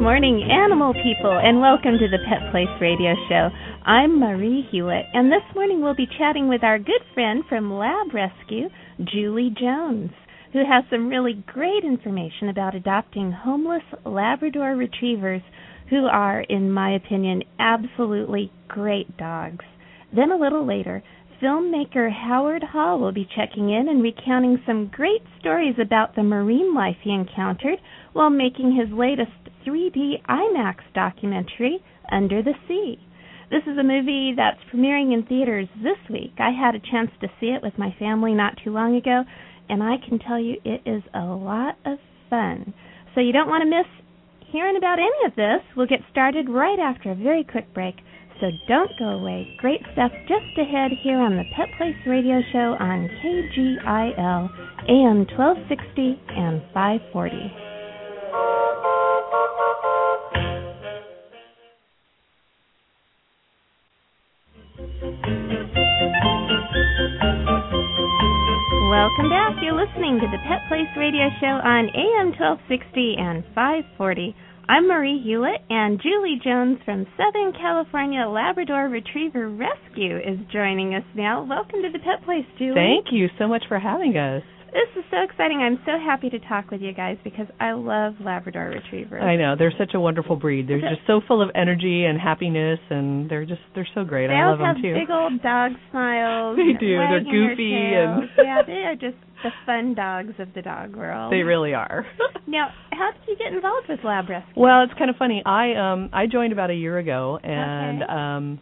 Morning, 0.00 0.48
animal 0.50 0.92
people, 0.94 1.38
and 1.42 1.60
welcome 1.60 1.98
to 1.98 2.08
the 2.08 2.18
Pet 2.28 2.50
Place 2.50 2.68
Radio 2.80 3.14
Show. 3.28 3.50
I'm 3.84 4.18
Marie 4.18 4.68
Hulett, 4.72 5.04
and 5.14 5.30
this 5.30 5.42
morning 5.54 5.80
we'll 5.80 5.94
be 5.94 6.08
chatting 6.18 6.48
with 6.48 6.62
our 6.64 6.78
good 6.78 7.00
friend 7.14 7.44
from 7.48 7.72
Lab 7.72 8.12
Rescue, 8.12 8.68
Julie 9.04 9.54
Jones, 9.58 10.10
who 10.52 10.60
has 10.60 10.84
some 10.90 11.08
really 11.08 11.42
great 11.46 11.84
information 11.84 12.48
about 12.48 12.74
adopting 12.74 13.32
homeless 13.32 13.82
Labrador 14.04 14.74
retrievers 14.74 15.42
who 15.92 16.06
are, 16.06 16.40
in 16.40 16.72
my 16.72 16.94
opinion, 16.94 17.42
absolutely 17.58 18.50
great 18.66 19.14
dogs. 19.18 19.62
Then 20.16 20.30
a 20.32 20.38
little 20.38 20.66
later, 20.66 21.02
filmmaker 21.42 22.10
Howard 22.10 22.62
Hall 22.62 22.98
will 22.98 23.12
be 23.12 23.28
checking 23.36 23.68
in 23.68 23.90
and 23.90 24.02
recounting 24.02 24.62
some 24.66 24.90
great 24.90 25.20
stories 25.38 25.74
about 25.78 26.16
the 26.16 26.22
marine 26.22 26.74
life 26.74 26.96
he 27.02 27.12
encountered 27.12 27.78
while 28.14 28.30
making 28.30 28.74
his 28.74 28.88
latest 28.98 29.32
3D 29.66 30.22
IMAX 30.26 30.76
documentary, 30.94 31.84
Under 32.10 32.42
the 32.42 32.54
Sea. 32.66 32.96
This 33.50 33.62
is 33.70 33.76
a 33.76 33.82
movie 33.82 34.32
that's 34.34 34.64
premiering 34.72 35.12
in 35.12 35.26
theaters 35.28 35.68
this 35.82 35.98
week. 36.08 36.32
I 36.38 36.52
had 36.58 36.74
a 36.74 36.90
chance 36.90 37.10
to 37.20 37.28
see 37.38 37.48
it 37.48 37.62
with 37.62 37.76
my 37.76 37.94
family 37.98 38.32
not 38.32 38.56
too 38.64 38.72
long 38.72 38.96
ago, 38.96 39.24
and 39.68 39.82
I 39.82 39.96
can 40.08 40.18
tell 40.18 40.40
you 40.40 40.56
it 40.64 40.80
is 40.86 41.02
a 41.12 41.20
lot 41.20 41.76
of 41.84 41.98
fun. 42.30 42.72
So 43.14 43.20
you 43.20 43.32
don't 43.32 43.50
want 43.50 43.62
to 43.62 43.68
miss 43.68 44.01
hearing 44.52 44.76
about 44.76 44.98
any 44.98 45.26
of 45.26 45.34
this. 45.34 45.60
We'll 45.76 45.86
get 45.86 46.00
started 46.10 46.48
right 46.48 46.78
after 46.78 47.10
a 47.10 47.14
very 47.14 47.42
quick 47.42 47.72
break. 47.74 47.96
So 48.40 48.50
don't 48.68 48.90
go 48.98 49.06
away. 49.06 49.54
Great 49.58 49.80
stuff 49.92 50.12
just 50.28 50.58
ahead 50.58 50.90
here 51.02 51.18
on 51.18 51.36
the 51.36 51.44
Pet 51.56 51.68
Place 51.78 51.96
Radio 52.06 52.40
Show 52.52 52.76
on 52.78 53.08
KGIL 53.22 54.50
AM 54.88 55.26
1260 55.30 56.20
and 56.36 56.60
540. 56.74 57.71
Listening 69.82 70.20
to 70.20 70.28
the 70.30 70.38
Pet 70.46 70.62
Place 70.68 70.86
Radio 70.96 71.26
Show 71.40 71.58
on 71.58 71.90
AM 71.90 72.30
1260 72.38 73.16
and 73.18 73.42
540. 73.52 74.30
I'm 74.68 74.86
Marie 74.86 75.18
Hulett, 75.26 75.58
and 75.70 76.00
Julie 76.00 76.38
Jones 76.38 76.78
from 76.84 77.04
Southern 77.18 77.52
California 77.52 78.22
Labrador 78.22 78.88
Retriever 78.88 79.50
Rescue 79.50 80.18
is 80.18 80.38
joining 80.52 80.94
us 80.94 81.02
now. 81.16 81.42
Welcome 81.42 81.82
to 81.82 81.90
the 81.90 81.98
Pet 81.98 82.22
Place, 82.24 82.46
Julie. 82.58 82.78
Thank 82.78 83.06
you 83.10 83.26
so 83.40 83.48
much 83.48 83.64
for 83.66 83.80
having 83.80 84.16
us. 84.16 84.44
This 84.72 84.88
is 84.96 85.04
so 85.10 85.18
exciting. 85.22 85.58
I'm 85.60 85.78
so 85.84 85.92
happy 86.02 86.30
to 86.30 86.38
talk 86.48 86.70
with 86.70 86.80
you 86.80 86.94
guys 86.94 87.18
because 87.22 87.46
I 87.60 87.72
love 87.72 88.14
Labrador 88.24 88.70
Retrievers. 88.74 89.22
I 89.22 89.36
know 89.36 89.54
they're 89.58 89.72
such 89.78 89.92
a 89.94 90.00
wonderful 90.00 90.34
breed. 90.36 90.66
They're 90.66 90.80
just 90.80 91.06
so 91.06 91.20
full 91.28 91.42
of 91.42 91.50
energy 91.54 92.04
and 92.06 92.18
happiness, 92.18 92.78
and 92.88 93.28
they're 93.30 93.44
just 93.44 93.60
they're 93.74 93.88
so 93.94 94.02
great. 94.04 94.28
They 94.28 94.34
I 94.34 94.48
love 94.48 94.58
them 94.58 94.76
too. 94.76 94.92
They 94.94 95.00
have 95.00 95.08
big 95.08 95.10
old 95.14 95.42
dog 95.42 95.72
smiles. 95.90 96.56
They 96.56 96.72
do. 96.80 96.96
They're 96.96 97.20
goofy 97.22 97.74
and- 97.74 98.28
yeah, 98.38 98.62
they 98.66 98.84
are 98.88 98.94
just 98.94 99.16
the 99.44 99.50
fun 99.66 99.92
dogs 99.94 100.32
of 100.38 100.48
the 100.54 100.62
dog 100.62 100.96
world. 100.96 101.32
They 101.32 101.42
really 101.42 101.74
are. 101.74 102.06
Now, 102.44 102.70
how 102.90 103.12
did 103.12 103.28
you 103.28 103.36
get 103.36 103.52
involved 103.54 103.86
with 103.88 104.00
Lab 104.04 104.28
Rescue? 104.28 104.52
well, 104.60 104.82
it's 104.82 104.92
kind 104.98 105.08
of 105.08 105.16
funny. 105.16 105.42
I 105.46 105.74
um 105.74 106.10
I 106.12 106.26
joined 106.26 106.52
about 106.52 106.70
a 106.70 106.74
year 106.74 106.98
ago, 106.98 107.38
and 107.42 108.02
Okay. 108.02 108.12
um 108.12 108.58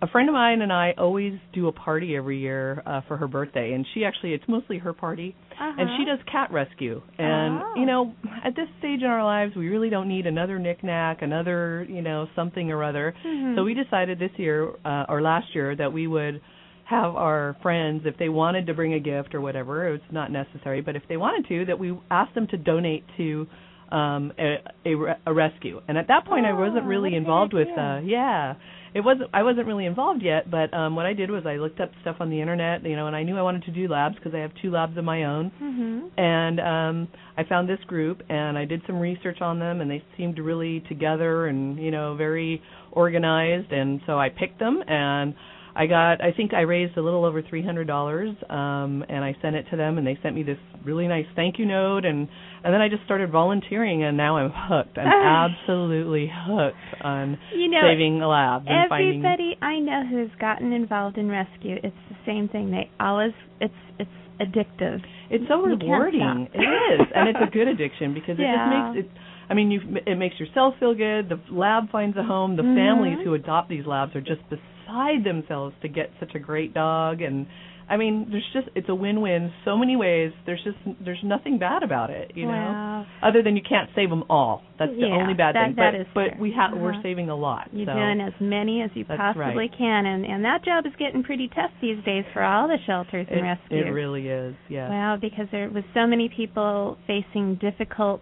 a 0.00 0.06
friend 0.08 0.28
of 0.28 0.32
mine 0.32 0.62
and 0.62 0.72
I 0.72 0.94
always 0.96 1.34
do 1.52 1.66
a 1.68 1.72
party 1.72 2.16
every 2.16 2.38
year 2.38 2.82
uh, 2.86 3.00
for 3.08 3.16
her 3.16 3.26
birthday, 3.26 3.72
and 3.72 3.84
she 3.94 4.04
actually 4.04 4.32
it's 4.32 4.44
mostly 4.46 4.78
her 4.78 4.92
party, 4.92 5.34
and 5.58 5.88
she 5.96 6.02
Uh-huh. 6.04 6.16
does 6.16 6.20
cat 6.30 6.52
rescue. 6.52 7.02
And 7.18 7.60
Oh. 7.62 7.72
you 7.76 7.84
know, 7.86 8.14
at 8.44 8.54
this 8.54 8.68
stage 8.78 9.00
in 9.02 9.08
our 9.08 9.24
lives, 9.24 9.56
we 9.56 9.68
really 9.68 9.90
don't 9.90 10.08
need 10.08 10.26
another 10.26 10.58
knickknack, 10.58 11.22
another 11.22 11.84
you 11.88 12.02
know 12.02 12.28
something 12.36 12.70
or 12.70 12.84
other. 12.84 13.12
Mhm. 13.24 13.56
So 13.56 13.64
we 13.64 13.74
decided 13.74 14.18
this 14.20 14.30
year 14.38 14.70
uh, 14.84 15.06
or 15.08 15.20
last 15.20 15.54
year 15.54 15.74
that 15.74 15.92
we 15.92 16.06
would 16.06 16.40
have 16.84 17.16
our 17.16 17.54
friends 17.60 18.06
if 18.06 18.16
they 18.18 18.28
wanted 18.30 18.66
to 18.68 18.74
bring 18.74 18.94
a 18.94 19.00
gift 19.00 19.34
or 19.34 19.40
whatever. 19.40 19.88
It's 19.88 20.12
not 20.12 20.30
necessary, 20.30 20.80
but 20.80 20.96
if 20.96 21.02
they 21.08 21.16
wanted 21.18 21.46
to, 21.48 21.64
that 21.66 21.78
we 21.78 21.92
asked 22.10 22.34
them 22.34 22.46
to 22.48 22.56
donate 22.56 23.04
to 23.16 23.46
um 23.90 24.32
a, 24.38 24.58
a, 24.86 25.16
a 25.26 25.32
rescue. 25.32 25.80
And 25.88 25.96
at 25.98 26.06
that 26.08 26.24
point, 26.26 26.44
I 26.46 26.52
wasn't 26.52 26.84
Oh, 26.84 26.88
really 26.88 27.10
what 27.10 27.16
a 27.16 27.20
good 27.20 27.24
involved 27.24 27.52
with 27.54 27.68
uh 27.76 27.98
yeah. 28.04 28.54
It 28.94 29.00
wasn't 29.00 29.30
I 29.32 29.42
wasn't 29.42 29.66
really 29.66 29.86
involved 29.86 30.22
yet, 30.22 30.50
but 30.50 30.72
um 30.74 30.96
what 30.96 31.06
I 31.06 31.12
did 31.12 31.30
was 31.30 31.44
I 31.46 31.56
looked 31.56 31.80
up 31.80 31.90
stuff 32.02 32.16
on 32.20 32.30
the 32.30 32.40
internet, 32.40 32.84
you 32.84 32.96
know, 32.96 33.06
and 33.06 33.14
I 33.16 33.22
knew 33.22 33.36
I 33.38 33.42
wanted 33.42 33.64
to 33.64 33.70
do 33.70 33.88
labs 33.88 34.16
because 34.16 34.34
I 34.34 34.38
have 34.38 34.52
two 34.62 34.70
labs 34.70 34.96
of 34.96 35.04
my 35.04 35.24
own 35.24 35.50
Mhm. 35.62 36.10
and 36.18 36.60
um 36.60 37.08
I 37.36 37.44
found 37.44 37.68
this 37.68 37.80
group 37.86 38.22
and 38.28 38.56
I 38.58 38.64
did 38.64 38.82
some 38.86 38.98
research 38.98 39.40
on 39.40 39.58
them 39.58 39.80
and 39.80 39.90
they 39.90 40.02
seemed 40.16 40.38
really 40.38 40.80
together 40.88 41.46
and 41.46 41.78
you 41.78 41.90
know 41.90 42.14
very 42.14 42.62
organized 42.92 43.72
and 43.72 44.00
so 44.06 44.18
I 44.18 44.28
picked 44.30 44.58
them 44.58 44.82
and 44.88 45.34
I 45.78 45.86
got 45.86 46.20
I 46.20 46.32
think 46.32 46.52
I 46.54 46.62
raised 46.62 46.96
a 46.96 47.00
little 47.00 47.24
over 47.24 47.40
three 47.40 47.64
hundred 47.64 47.86
dollars 47.86 48.30
um 48.50 49.04
and 49.08 49.22
I 49.24 49.36
sent 49.40 49.54
it 49.54 49.66
to 49.70 49.76
them 49.76 49.96
and 49.96 50.04
they 50.04 50.18
sent 50.22 50.34
me 50.34 50.42
this 50.42 50.58
really 50.84 51.06
nice 51.06 51.26
thank 51.36 51.58
you 51.58 51.66
note 51.66 52.04
and 52.04 52.28
and 52.64 52.74
then 52.74 52.80
I 52.80 52.88
just 52.88 53.04
started 53.04 53.30
volunteering 53.30 54.02
and 54.02 54.16
now 54.16 54.36
I'm 54.38 54.50
hooked. 54.52 54.98
I'm 54.98 55.06
absolutely 55.52 56.28
hooked 56.34 57.02
on 57.04 57.38
You 57.54 57.70
know, 57.70 57.80
saving 57.82 58.18
labs 58.18 58.66
and 58.68 58.88
finding 58.88 59.24
Everybody 59.24 59.56
I 59.62 59.78
know 59.78 60.02
who's 60.10 60.30
gotten 60.40 60.72
involved 60.72 61.16
in 61.16 61.28
rescue, 61.30 61.76
it's 61.82 61.96
the 62.10 62.16
same 62.26 62.48
thing. 62.48 62.72
They 62.72 62.90
always 62.98 63.32
it's 63.60 63.72
it's 64.00 64.10
addictive. 64.40 65.00
It's 65.30 65.44
so 65.48 65.62
You 65.64 65.76
rewarding. 65.76 66.48
It 66.54 66.58
is, 66.58 67.06
and 67.14 67.28
it's 67.28 67.38
a 67.40 67.50
good 67.56 67.68
addiction 67.68 68.14
because 68.14 68.36
it 68.38 68.46
just 68.50 68.68
makes 68.96 69.06
it. 69.06 69.10
I 69.48 69.54
mean, 69.54 69.70
you 69.70 69.80
it 70.06 70.16
makes 70.16 70.38
yourself 70.40 70.74
feel 70.80 70.94
good. 70.94 71.28
The 71.28 71.40
lab 71.50 71.90
finds 71.90 72.16
a 72.16 72.22
home. 72.22 72.56
The 72.56 72.62
Mhm. 72.62 72.74
families 72.74 73.18
who 73.24 73.34
adopt 73.34 73.68
these 73.68 73.86
labs 73.86 74.14
are 74.16 74.20
just 74.20 74.42
beside 74.88 75.24
themselves 75.24 75.74
to 75.82 75.88
get 75.88 76.10
such 76.20 76.34
a 76.34 76.38
great 76.38 76.74
dog. 76.74 77.20
And 77.22 77.46
I 77.88 77.96
mean, 77.96 78.28
there's 78.30 78.44
just 78.52 78.68
it's 78.74 78.88
a 78.88 78.94
win-win 78.94 79.52
so 79.64 79.76
many 79.76 79.96
ways. 79.96 80.32
There's 80.46 80.62
just 80.62 80.76
there's 81.04 81.20
nothing 81.24 81.58
bad 81.58 81.82
about 81.82 82.10
it, 82.10 82.32
you 82.34 82.46
know. 82.46 83.04
Other 83.22 83.42
than 83.42 83.56
you 83.56 83.62
can't 83.66 83.88
save 83.94 84.10
them 84.10 84.24
all. 84.28 84.62
That's 84.78 84.92
the 84.92 85.06
only 85.06 85.34
bad 85.34 85.54
that- 85.54 85.68
thing. 85.68 85.76
that 85.76 85.92
but 85.92 86.00
is 86.00 86.06
but 86.14 86.28
true. 86.34 86.42
we 86.42 86.52
have 86.52 86.72
Uh-huh. 86.72 86.82
we're 86.82 87.02
saving 87.02 87.30
a 87.30 87.34
lot. 87.36 87.68
You're 87.72 87.86
so. 87.86 87.94
doing 87.94 88.20
as 88.20 88.34
many 88.40 88.82
as 88.82 88.90
you 88.94 89.04
possibly 89.04 89.54
right. 89.56 89.70
can, 89.76 90.06
and 90.06 90.26
and 90.26 90.44
that 90.44 90.64
job 90.64 90.84
is 90.86 90.92
getting 90.98 91.22
pretty 91.22 91.48
tough 91.48 91.70
these 91.80 92.02
days 92.04 92.24
for 92.32 92.42
all 92.42 92.68
the 92.68 92.78
shelters 92.86 93.26
and 93.30 93.40
it, 93.40 93.42
rescues. 93.42 93.84
it 93.86 93.90
really 93.90 94.28
is. 94.28 94.54
Yeah. 94.68 94.88
Wow, 94.90 95.16
because 95.20 95.46
there 95.50 95.68
was 95.70 95.84
so 95.94 96.06
many 96.06 96.28
people 96.28 96.98
facing 97.06 97.54
difficult 97.56 98.20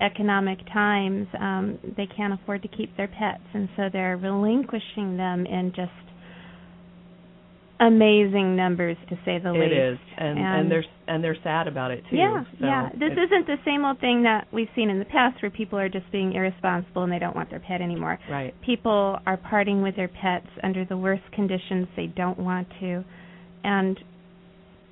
economic 0.00 0.58
times, 0.72 1.26
um, 1.40 1.76
they 1.96 2.06
can't 2.06 2.32
afford 2.32 2.62
to 2.62 2.68
keep 2.68 2.96
their 2.96 3.08
pets, 3.08 3.42
and 3.52 3.68
so 3.76 3.88
they're 3.92 4.16
relinquishing 4.16 5.16
them 5.16 5.44
in 5.44 5.72
just 5.74 5.90
amazing 7.80 8.56
numbers, 8.56 8.96
to 9.08 9.16
say 9.24 9.38
the 9.38 9.52
least. 9.52 9.72
It 9.72 9.92
is, 9.92 9.98
and, 10.16 10.38
and 10.38 10.60
And- 10.60 10.70
they're 10.70 10.84
and 11.06 11.24
they're 11.24 11.36
sad 11.42 11.66
about 11.68 11.90
it 11.90 12.04
too. 12.10 12.16
Yeah, 12.16 12.44
so 12.60 12.66
yeah. 12.66 12.90
This 12.92 13.12
isn't 13.12 13.46
the 13.46 13.56
same 13.64 13.84
old 13.84 13.98
thing 13.98 14.24
that 14.24 14.46
we've 14.52 14.68
seen 14.76 14.90
in 14.90 14.98
the 14.98 15.06
past, 15.06 15.40
where 15.40 15.50
people 15.50 15.78
are 15.78 15.88
just 15.88 16.10
being 16.12 16.34
irresponsible 16.34 17.02
and 17.02 17.10
they 17.10 17.18
don't 17.18 17.34
want 17.34 17.48
their 17.50 17.60
pet 17.60 17.80
anymore. 17.80 18.18
right. 18.30 18.52
People 18.60 19.18
are 19.26 19.36
parting 19.38 19.80
with 19.80 19.96
their 19.96 20.08
pets 20.08 20.46
under 20.62 20.84
the 20.84 20.96
worst 20.98 21.22
conditions 21.32 21.88
they 21.96 22.06
don't 22.08 22.38
want 22.38 22.68
to, 22.80 23.04
and 23.64 23.98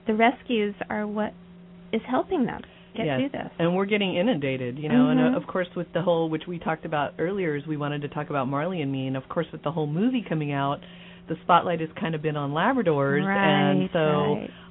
the 0.07 0.15
rescues 0.15 0.75
are 0.89 1.07
what 1.07 1.35
is 1.93 2.01
helping 2.09 2.47
them 2.47 2.63
get 2.97 3.05
yes. 3.07 3.19
through 3.21 3.29
this. 3.31 3.51
And 3.59 3.77
we're 3.77 3.85
getting 3.85 4.17
inundated, 4.17 4.79
you 4.79 4.89
know, 4.89 5.11
and 5.11 5.21
Mhm. 5.21 5.35
uh, 5.35 5.37
of 5.37 5.47
course 5.47 5.69
with 5.77 5.93
the 5.93 6.01
whole 6.01 6.31
which 6.31 6.47
we 6.47 6.59
talked 6.59 6.87
about 6.87 7.13
earlier 7.19 7.57
is 7.57 7.67
we 7.67 7.77
wanted 7.77 8.01
to 8.03 8.09
talk 8.09 8.31
about 8.31 8.49
Marley 8.49 8.81
and 8.81 8.91
Me 8.91 9.07
and 9.07 9.17
of 9.19 9.29
course 9.29 9.47
with 9.53 9.63
the 9.63 9.71
whole 9.73 9.87
movie 9.87 10.23
coming 10.23 10.53
out 10.53 10.81
the 11.29 11.37
spotlight 11.43 11.81
has 11.81 11.89
kind 12.01 12.15
of 12.15 12.23
been 12.23 12.37
on 12.37 12.53
Labradors, 12.53 13.25
and 13.27 13.91
so 13.93 13.99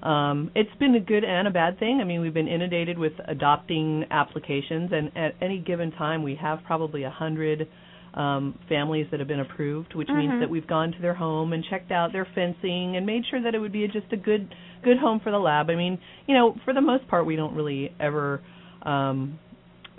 right. 0.07 0.29
um, 0.29 0.51
it's 0.55 0.73
been 0.79 0.95
a 0.95 0.99
good 0.99 1.23
and 1.23 1.47
a 1.47 1.51
bad 1.51 1.79
thing. 1.79 1.99
I 2.01 2.03
mean, 2.03 2.21
we've 2.21 2.33
been 2.33 2.47
inundated 2.47 2.97
with 2.97 3.13
adopting 3.27 4.05
applications, 4.11 4.91
and 4.93 5.11
at 5.17 5.35
any 5.41 5.59
given 5.59 5.91
time, 5.91 6.23
we 6.23 6.35
have 6.35 6.59
probably 6.65 7.03
a 7.03 7.09
hundred 7.09 7.67
um, 8.13 8.57
families 8.69 9.07
that 9.11 9.19
have 9.19 9.27
been 9.27 9.41
approved, 9.41 9.93
which 9.93 10.07
Mhm. 10.07 10.17
means 10.17 10.39
that 10.39 10.49
we've 10.49 10.67
gone 10.67 10.91
to 10.93 11.01
their 11.01 11.13
home 11.13 11.51
and 11.51 11.63
checked 11.65 11.91
out 11.91 12.13
their 12.13 12.25
fencing 12.33 12.95
and 12.95 13.05
made 13.05 13.25
sure 13.25 13.41
that 13.41 13.53
it 13.53 13.59
would 13.59 13.73
be 13.73 13.85
just 13.89 14.11
a 14.13 14.17
good 14.17 14.47
good 14.83 14.97
home 14.97 15.19
for 15.19 15.31
the 15.31 15.39
lab. 15.39 15.69
I 15.69 15.75
mean, 15.75 15.97
you 16.27 16.33
know, 16.33 16.55
for 16.63 16.73
the 16.73 16.81
most 16.81 17.07
part, 17.07 17.25
we 17.25 17.35
don't 17.35 17.55
really 17.55 17.91
ever. 17.99 18.41
Um, 18.83 19.39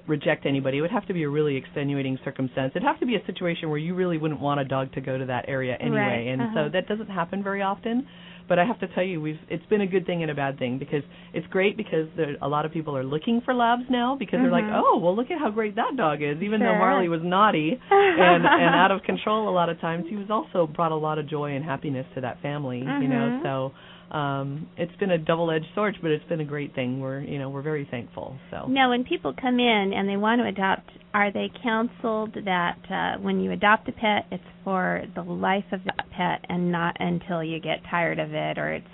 reject 0.09 0.47
anybody. 0.47 0.79
It 0.79 0.81
would 0.83 0.91
have 0.91 1.07
to 1.07 1.15
be 1.15 1.23
a 1.25 1.29
really 1.29 1.57
extenuating 1.57 2.19
circumstance. 2.25 2.73
It'd 2.75 2.83
have 2.87 3.01
to 3.01 3.07
be 3.07 3.17
a 3.17 3.25
situation 3.27 3.69
where 3.69 3.79
you 3.79 3.95
really 3.95 4.19
wouldn't 4.19 4.41
want 4.41 4.61
a 4.61 4.65
dog 4.65 4.93
to 4.95 5.01
go 5.01 5.19
to 5.19 5.27
that 5.27 5.47
area 5.49 5.77
anyway, 5.81 5.97
Right, 5.99 6.27
and 6.29 6.43
uh-huh. 6.43 6.55
so 6.55 6.69
that 6.73 6.87
doesn't 6.89 7.09
happen 7.09 7.43
very 7.43 7.63
often. 7.63 8.07
But 8.49 8.61
I 8.61 8.65
have 8.65 8.79
to 8.79 8.87
tell 8.95 9.03
you, 9.03 9.21
we've 9.21 9.41
it's 9.51 9.67
been 9.67 9.81
a 9.81 9.89
good 9.89 10.07
thing 10.07 10.23
and 10.23 10.31
a 10.31 10.35
bad 10.35 10.57
thing 10.57 10.79
because 10.79 11.03
it's 11.35 11.47
great 11.49 11.77
because 11.77 12.07
there, 12.17 12.37
a 12.41 12.47
lot 12.49 12.65
of 12.65 12.71
people 12.71 12.97
are 12.97 13.03
looking 13.03 13.41
for 13.45 13.53
labs 13.53 13.83
now 13.91 14.15
because 14.17 14.39
they're 14.41 14.53
like, 14.53 14.63
Mhm. 14.65 14.83
oh, 14.85 14.99
well, 14.99 15.17
look 15.17 15.33
at 15.33 15.41
how 15.41 15.51
great 15.51 15.75
that 15.75 15.97
dog 15.97 16.23
is. 16.23 16.41
Even 16.41 16.61
though 16.61 16.67
Sure. 16.67 16.79
Marley 16.79 17.09
was 17.09 17.23
naughty 17.25 17.77
and 17.91 18.47
and 18.47 18.75
out 18.77 18.93
of 18.93 19.03
control 19.11 19.49
a 19.49 19.55
lot 19.61 19.69
of 19.69 19.81
times, 19.81 20.05
he 20.09 20.15
was 20.15 20.31
also 20.31 20.65
brought 20.69 20.93
a 20.93 20.97
lot 20.97 21.19
of 21.19 21.27
joy 21.27 21.57
and 21.57 21.65
happiness 21.65 22.07
to 22.15 22.21
that 22.21 22.41
family. 22.41 22.79
You 22.79 23.09
know, 23.09 23.41
Mhm. 23.41 23.43
so 23.43 23.73
um 24.11 24.69
it's 24.77 24.95
been 24.97 25.11
a 25.11 25.19
double-edged 25.19 25.67
sword, 25.75 25.97
but 26.01 26.11
it's 26.11 26.25
been 26.27 26.41
a 26.41 26.45
great 26.45 26.75
thing. 26.75 27.01
We're 27.01 27.21
you 27.21 27.39
know 27.39 27.51
we're 27.51 27.63
very 27.63 27.87
thankful. 27.91 28.37
So 28.51 28.67
Now, 28.69 28.91
when 28.91 29.05
people 29.05 29.35
come 29.41 29.59
in 29.59 29.93
and 29.95 30.09
they 30.09 30.17
want 30.17 30.41
to 30.41 30.47
adopt, 30.47 30.91
are 31.13 31.33
they 31.33 31.51
counseled 31.63 32.35
that 32.45 32.79
uh, 32.91 33.21
when 33.21 33.41
you 33.41 33.53
adopt 33.53 33.89
a 33.89 33.93
pet, 33.93 34.27
it's 34.31 34.45
for 34.65 35.03
the 35.15 35.23
life 35.23 35.65
of 35.73 35.81
that 35.85 36.09
pet 36.17 36.45
and 36.49 36.71
not 36.71 36.97
until 37.01 37.43
you 37.43 37.59
get 37.61 37.79
tired 37.91 38.19
of 38.19 38.33
it 38.33 38.59
or 38.59 38.73
it's 38.75 38.87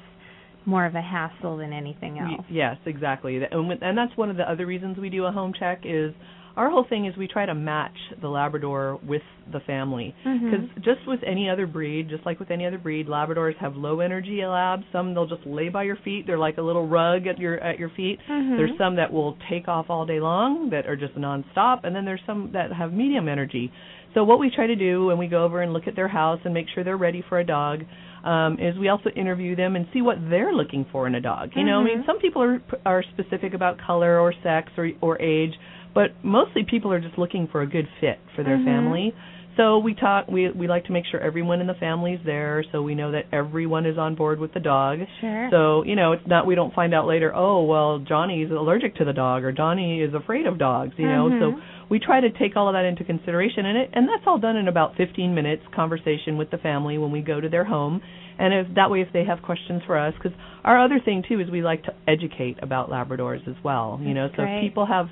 more 0.64 0.87
of 0.87 0.94
a 0.94 1.03
hassle 1.03 1.56
than 1.58 1.73
anything 1.73 2.19
else? 2.19 2.47
Yes, 2.49 2.76
exactly. 2.87 3.38
Th- 3.38 3.50
And, 3.50 3.69
with- 3.69 3.82
and 3.82 3.99
that's 3.99 4.17
one 4.17 4.31
of 4.31 4.37
the 4.37 4.49
other 4.49 4.65
reasons 4.65 4.97
we 4.97 5.11
do 5.11 5.25
a 5.26 5.32
home 5.32 5.53
check 5.58 5.81
is 5.85 6.15
our 6.57 6.71
whole 6.71 6.85
thing 6.89 7.07
is 7.07 7.17
we 7.17 7.27
try 7.29 7.47
to 7.47 7.55
match 7.55 7.97
the 8.21 8.29
Labrador 8.29 8.99
with 9.07 9.23
the 9.53 9.61
family. 9.61 10.15
Because 10.25 10.69
just 10.85 11.07
with 11.07 11.21
any 11.27 11.49
other 11.49 11.67
breed, 11.67 12.09
just 12.09 12.25
like 12.27 12.39
with 12.39 12.51
any 12.51 12.67
other 12.67 12.79
breed, 12.79 13.07
Labradors 13.09 13.57
have 13.59 13.75
low 13.77 14.01
energy 14.01 14.45
labs. 14.45 14.85
Some 14.93 15.15
they'll 15.15 15.27
just 15.27 15.47
lay 15.47 15.69
by 15.69 15.83
your 15.85 15.97
feet. 16.05 16.27
They're 16.27 16.39
like 16.39 16.59
a 16.59 16.63
little 16.63 16.87
rug 16.87 17.27
at 17.27 17.39
your 17.39 17.59
at 17.61 17.79
your 17.79 17.91
feet. 17.91 18.19
Mhm. 18.29 18.57
There's 18.57 18.77
some 18.79 18.97
that 18.97 19.13
will 19.13 19.37
take 19.49 19.69
off 19.69 19.87
all 19.89 20.05
day 20.07 20.21
long 20.21 20.71
that 20.71 20.87
are 20.87 20.97
just 20.97 21.15
nonstop, 21.17 21.85
and 21.85 21.95
then 21.97 22.05
there's 22.05 22.23
some 22.27 22.51
that 22.53 22.73
have 22.73 22.93
medium 22.93 23.29
energy. 23.29 23.73
So 24.15 24.25
what 24.25 24.39
we 24.39 24.51
try 24.51 24.67
to 24.67 24.77
do 24.77 25.07
when 25.07 25.17
we 25.17 25.27
go 25.27 25.43
over 25.43 25.63
and 25.63 25.73
look 25.73 25.89
at 25.89 25.97
their 25.97 26.09
house 26.09 26.39
and 26.45 26.53
make 26.53 26.67
sure 26.75 26.85
they're 26.85 26.99
ready 26.99 27.23
for 27.29 27.39
a 27.39 27.45
dog 27.45 27.83
um, 28.25 28.59
is 28.61 28.77
we 28.79 28.89
also 28.89 29.09
interview 29.11 29.57
them 29.57 29.75
and 29.75 29.87
see 29.93 30.01
what 30.03 30.17
they're 30.31 30.53
looking 30.53 30.85
for 30.93 31.07
in 31.09 31.15
a 31.17 31.21
dog. 31.21 31.51
You 31.57 31.65
know, 31.65 31.81
I 31.81 31.85
mean, 31.85 32.03
Mhm. 32.03 32.07
some 32.07 32.19
people 32.19 32.43
are 32.43 32.61
are 32.87 33.03
specific 33.03 33.55
about 33.55 33.79
color 33.79 34.21
or 34.21 34.33
sex 34.43 34.71
or 34.77 34.91
or 35.01 35.21
age, 35.21 35.59
but 35.94 36.12
mostly 36.23 36.65
people 36.65 36.93
are 36.93 37.00
just 37.00 37.19
looking 37.19 37.47
for 37.50 37.62
a 37.62 37.67
good 37.67 37.89
fit 38.00 38.19
for 38.35 38.43
their 38.43 38.59
Mhm. 38.59 38.65
family. 38.65 39.15
So 39.56 39.79
we 39.79 39.93
talk. 39.93 40.29
We 40.29 40.49
we 40.49 40.67
like 40.67 40.85
to 40.87 40.93
make 40.93 41.05
sure 41.05 41.21
everyone 41.21 41.61
in 41.61 41.67
the 41.67 41.75
family 41.75 42.15
is 42.15 42.21
there, 42.25 42.65
so 42.73 42.81
we 42.81 42.94
know 42.94 43.11
that 43.11 43.27
everyone 43.33 43.85
is 43.85 43.99
on 43.99 44.15
board 44.15 44.41
with 44.41 44.55
the 44.55 44.61
dog. 44.61 45.00
Sure. 45.21 45.49
So 45.50 45.85
you 45.85 45.94
know, 45.94 46.12
it's 46.12 46.27
not 46.27 46.47
we 46.47 46.55
don't 46.55 46.73
find 46.73 46.94
out 46.94 47.06
later. 47.06 47.31
Oh 47.35 47.62
well, 47.65 47.99
Johnny's 47.99 48.50
allergic 48.50 48.94
to 48.97 49.05
the 49.05 49.12
dog, 49.12 49.44
or 49.44 49.53
Johnny 49.53 50.00
is 50.00 50.15
afraid 50.15 50.47
of 50.47 50.56
dogs. 50.56 50.94
You 50.99 51.06
know, 51.06 51.29
Mhm. 51.29 51.39
so 51.39 51.61
we 51.91 51.99
try 51.99 52.21
to 52.21 52.31
take 52.31 52.56
all 52.56 52.67
of 52.67 52.73
that 52.73 52.87
into 52.87 53.05
consideration, 53.05 53.67
and 53.67 53.77
it 53.77 53.91
and 53.93 54.09
that's 54.09 54.27
all 54.27 54.39
done 54.39 54.56
in 54.56 54.69
about 54.69 54.94
15 54.97 55.35
minutes 55.35 55.67
conversation 55.73 56.39
with 56.39 56.49
the 56.50 56.56
family 56.59 56.97
when 56.97 57.11
we 57.11 57.21
go 57.21 57.39
to 57.39 57.49
their 57.50 57.65
home, 57.65 58.00
and 58.39 58.55
if 58.55 58.73
that 58.73 58.91
way 58.91 59.03
if 59.03 59.12
they 59.12 59.25
have 59.25 59.43
questions 59.43 59.83
for 59.83 59.99
us, 59.99 60.15
because 60.15 60.33
our 60.65 60.79
other 60.79 60.99
thing 60.99 61.21
too 61.29 61.41
is 61.41 61.50
we 61.50 61.61
like 61.61 61.83
to 61.83 61.93
educate 62.09 62.56
about 62.62 62.89
Labradors 62.89 63.47
as 63.47 63.62
well. 63.62 64.00
You 64.03 64.15
know, 64.15 64.29
so 64.29 64.44
great. 64.44 64.62
people 64.62 64.87
have 64.87 65.11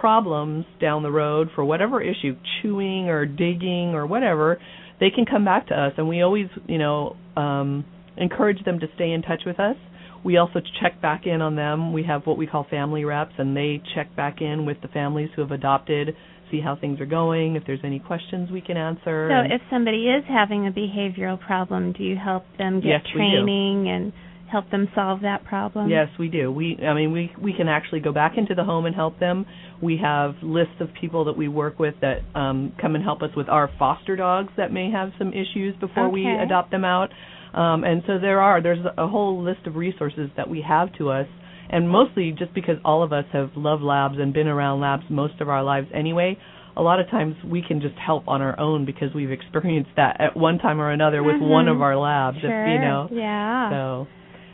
problems 0.00 0.64
down 0.80 1.02
the 1.02 1.10
road 1.10 1.48
for 1.54 1.64
whatever 1.64 2.00
issue, 2.02 2.36
chewing 2.60 3.08
or 3.08 3.26
digging 3.26 3.94
or 3.94 4.06
whatever, 4.06 4.58
they 5.00 5.10
can 5.10 5.26
come 5.26 5.44
back 5.44 5.68
to 5.68 5.74
us, 5.74 5.92
and 5.96 6.08
we 6.08 6.22
always, 6.22 6.46
you 6.66 6.78
know, 6.78 7.16
um, 7.36 7.84
encourage 8.16 8.64
them 8.64 8.80
to 8.80 8.86
stay 8.94 9.12
in 9.12 9.22
touch 9.22 9.42
with 9.44 9.60
us. 9.60 9.76
We 10.24 10.38
also 10.38 10.60
check 10.80 11.00
back 11.00 11.26
in 11.26 11.42
on 11.42 11.54
them. 11.54 11.92
We 11.92 12.02
have 12.04 12.22
what 12.24 12.38
we 12.38 12.46
call 12.46 12.66
family 12.68 13.04
reps, 13.04 13.34
and 13.38 13.56
they 13.56 13.82
check 13.94 14.14
back 14.16 14.40
in 14.40 14.66
with 14.66 14.78
the 14.82 14.88
families 14.88 15.28
who 15.36 15.42
have 15.42 15.52
adopted, 15.52 16.16
see 16.50 16.60
how 16.60 16.76
things 16.76 17.00
are 17.00 17.06
going, 17.06 17.56
if 17.56 17.64
there's 17.66 17.84
any 17.84 17.98
questions 17.98 18.50
we 18.50 18.60
can 18.60 18.76
answer. 18.76 19.28
So 19.30 19.54
if 19.54 19.60
somebody 19.70 20.08
is 20.08 20.24
having 20.28 20.66
a 20.66 20.70
behavioral 20.70 21.38
problem, 21.38 21.92
do 21.92 22.02
you 22.02 22.16
help 22.16 22.44
them 22.58 22.80
get 22.80 22.88
Yes, 22.88 23.00
training 23.14 23.88
and 23.88 24.12
help 24.50 24.70
them 24.70 24.88
solve 24.94 25.22
that 25.22 25.44
problem? 25.44 25.88
Yes, 25.90 26.08
we 26.18 26.28
do. 26.28 26.50
We 26.52 26.78
I 26.86 26.94
mean 26.94 27.12
we 27.12 27.32
we 27.40 27.52
can 27.52 27.68
actually 27.68 28.00
go 28.00 28.12
back 28.12 28.34
into 28.36 28.54
the 28.54 28.64
home 28.64 28.86
and 28.86 28.94
help 28.94 29.18
them. 29.18 29.46
We 29.82 29.98
have 30.02 30.34
lists 30.42 30.74
of 30.80 30.88
people 31.00 31.24
that 31.26 31.36
we 31.36 31.48
work 31.48 31.78
with 31.78 31.94
that 32.00 32.18
um 32.34 32.72
come 32.80 32.94
and 32.94 33.04
help 33.04 33.22
us 33.22 33.30
with 33.36 33.48
our 33.48 33.68
foster 33.78 34.16
dogs 34.16 34.52
that 34.56 34.72
may 34.72 34.90
have 34.90 35.10
some 35.18 35.32
issues 35.32 35.74
before 35.80 36.08
we 36.08 36.26
adopt 36.26 36.70
them 36.70 36.84
out. 36.84 37.10
Um 37.54 37.84
and 37.84 38.02
so 38.06 38.18
there 38.18 38.40
are 38.40 38.62
there's 38.62 38.84
a 38.96 39.06
whole 39.08 39.42
list 39.42 39.66
of 39.66 39.76
resources 39.76 40.30
that 40.36 40.48
we 40.48 40.62
have 40.62 40.92
to 40.98 41.10
us 41.10 41.26
and 41.68 41.88
mostly 41.90 42.30
just 42.32 42.54
because 42.54 42.76
all 42.84 43.02
of 43.02 43.12
us 43.12 43.24
have 43.32 43.50
loved 43.56 43.82
labs 43.82 44.16
and 44.18 44.32
been 44.32 44.46
around 44.46 44.80
labs 44.80 45.02
most 45.10 45.40
of 45.40 45.48
our 45.48 45.64
lives 45.64 45.88
anyway. 45.92 46.38
A 46.76 46.82
lot 46.82 47.00
of 47.00 47.08
times 47.10 47.34
we 47.44 47.62
can 47.66 47.80
just 47.80 47.96
help 47.96 48.28
on 48.28 48.42
our 48.42 48.58
own 48.60 48.84
because 48.84 49.08
we've 49.14 49.30
experienced 49.32 49.90
that 49.96 50.20
at 50.20 50.36
one 50.36 50.58
time 50.58 50.78
or 50.80 50.90
another 50.90 51.22
with 51.22 51.36
Mhm. 51.36 51.48
one 51.48 51.68
of 51.68 51.80
our 51.80 51.96
labs, 51.96 52.36
if, 52.36 52.42
Sure. 52.42 52.66
you 52.68 52.78
know. 52.78 53.08
Yeah. 53.10 53.70
So 53.70 54.06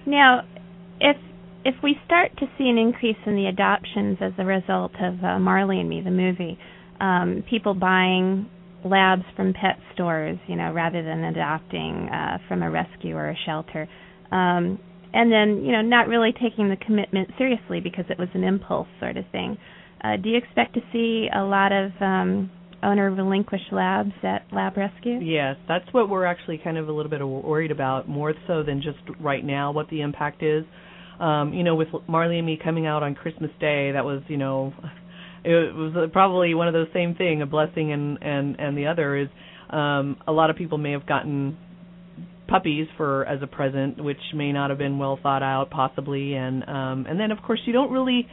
Now, 0.06 0.42
if 1.00 1.16
if 1.64 1.74
we 1.82 1.96
start 2.04 2.32
to 2.38 2.46
see 2.58 2.68
an 2.68 2.76
increase 2.78 3.16
in 3.24 3.36
the 3.36 3.46
adoptions 3.46 4.18
as 4.20 4.32
a 4.38 4.44
result 4.44 4.92
of 5.00 5.22
uh, 5.22 5.38
Marley 5.38 5.78
and 5.78 5.88
Me, 5.88 6.00
the 6.00 6.10
movie, 6.10 6.58
um, 7.00 7.44
people 7.48 7.74
buying 7.74 8.50
labs 8.84 9.22
from 9.36 9.52
pet 9.52 9.78
stores, 9.94 10.38
you 10.48 10.56
know, 10.56 10.72
rather 10.72 11.04
than 11.04 11.22
adopting 11.22 12.08
uh, 12.08 12.38
from 12.48 12.62
a 12.62 12.70
rescue 12.70 13.16
or 13.16 13.30
a 13.30 13.36
shelter, 13.46 13.88
um, 14.32 14.78
and 15.12 15.30
then 15.30 15.64
you 15.64 15.72
know 15.72 15.82
not 15.82 16.08
really 16.08 16.32
taking 16.32 16.68
the 16.68 16.76
commitment 16.84 17.28
seriously 17.38 17.80
because 17.80 18.04
it 18.08 18.18
was 18.18 18.28
an 18.34 18.42
impulse 18.44 18.88
sort 18.98 19.16
of 19.16 19.24
thing. 19.30 19.56
Uh, 20.02 20.16
do 20.16 20.30
you 20.30 20.36
expect 20.36 20.74
to 20.74 20.80
see 20.92 21.28
a 21.32 21.42
lot 21.42 21.70
of 21.70 21.92
um, 22.00 22.50
owner 22.82 23.10
relinquished 23.10 23.72
labs 23.72 24.12
at 24.22 24.46
Lab 24.52 24.76
Rescue? 24.76 25.20
Yes, 25.20 25.56
that's 25.68 25.84
what 25.92 26.08
we're 26.08 26.24
actually 26.24 26.58
kind 26.62 26.78
of 26.78 26.88
a 26.88 26.92
little 26.92 27.10
bit 27.10 27.26
worried 27.26 27.70
about, 27.70 28.08
more 28.08 28.34
so 28.46 28.62
than 28.62 28.82
just 28.82 28.98
right 29.20 29.44
now 29.44 29.72
what 29.72 29.88
the 29.90 30.00
impact 30.00 30.42
is. 30.42 30.64
Um, 31.20 31.52
you 31.52 31.62
know, 31.62 31.74
with 31.74 31.88
Marley 32.08 32.38
and 32.38 32.46
me 32.46 32.58
coming 32.62 32.86
out 32.86 33.02
on 33.02 33.14
Christmas 33.14 33.50
Day, 33.60 33.92
that 33.92 34.04
was, 34.04 34.22
you 34.28 34.36
know, 34.36 34.72
it 35.44 35.74
was 35.74 36.10
probably 36.12 36.54
one 36.54 36.68
of 36.68 36.74
those 36.74 36.88
same 36.92 37.14
thing, 37.14 37.42
a 37.42 37.46
blessing 37.46 37.92
and 37.92 38.18
and 38.22 38.58
and 38.58 38.76
the 38.76 38.86
other 38.86 39.16
is 39.16 39.28
um 39.70 40.16
a 40.26 40.32
lot 40.32 40.50
of 40.50 40.56
people 40.56 40.78
may 40.78 40.92
have 40.92 41.06
gotten 41.06 41.56
puppies 42.48 42.86
for 42.96 43.24
as 43.26 43.40
a 43.42 43.46
present 43.46 44.02
which 44.02 44.18
may 44.34 44.52
not 44.52 44.70
have 44.70 44.78
been 44.78 44.98
well 44.98 45.18
thought 45.22 45.42
out 45.42 45.70
possibly 45.70 46.34
and 46.34 46.62
um 46.68 47.06
and 47.08 47.18
then 47.18 47.30
of 47.30 47.38
course 47.42 47.60
you 47.64 47.72
don't 47.72 47.90
really 47.90 48.26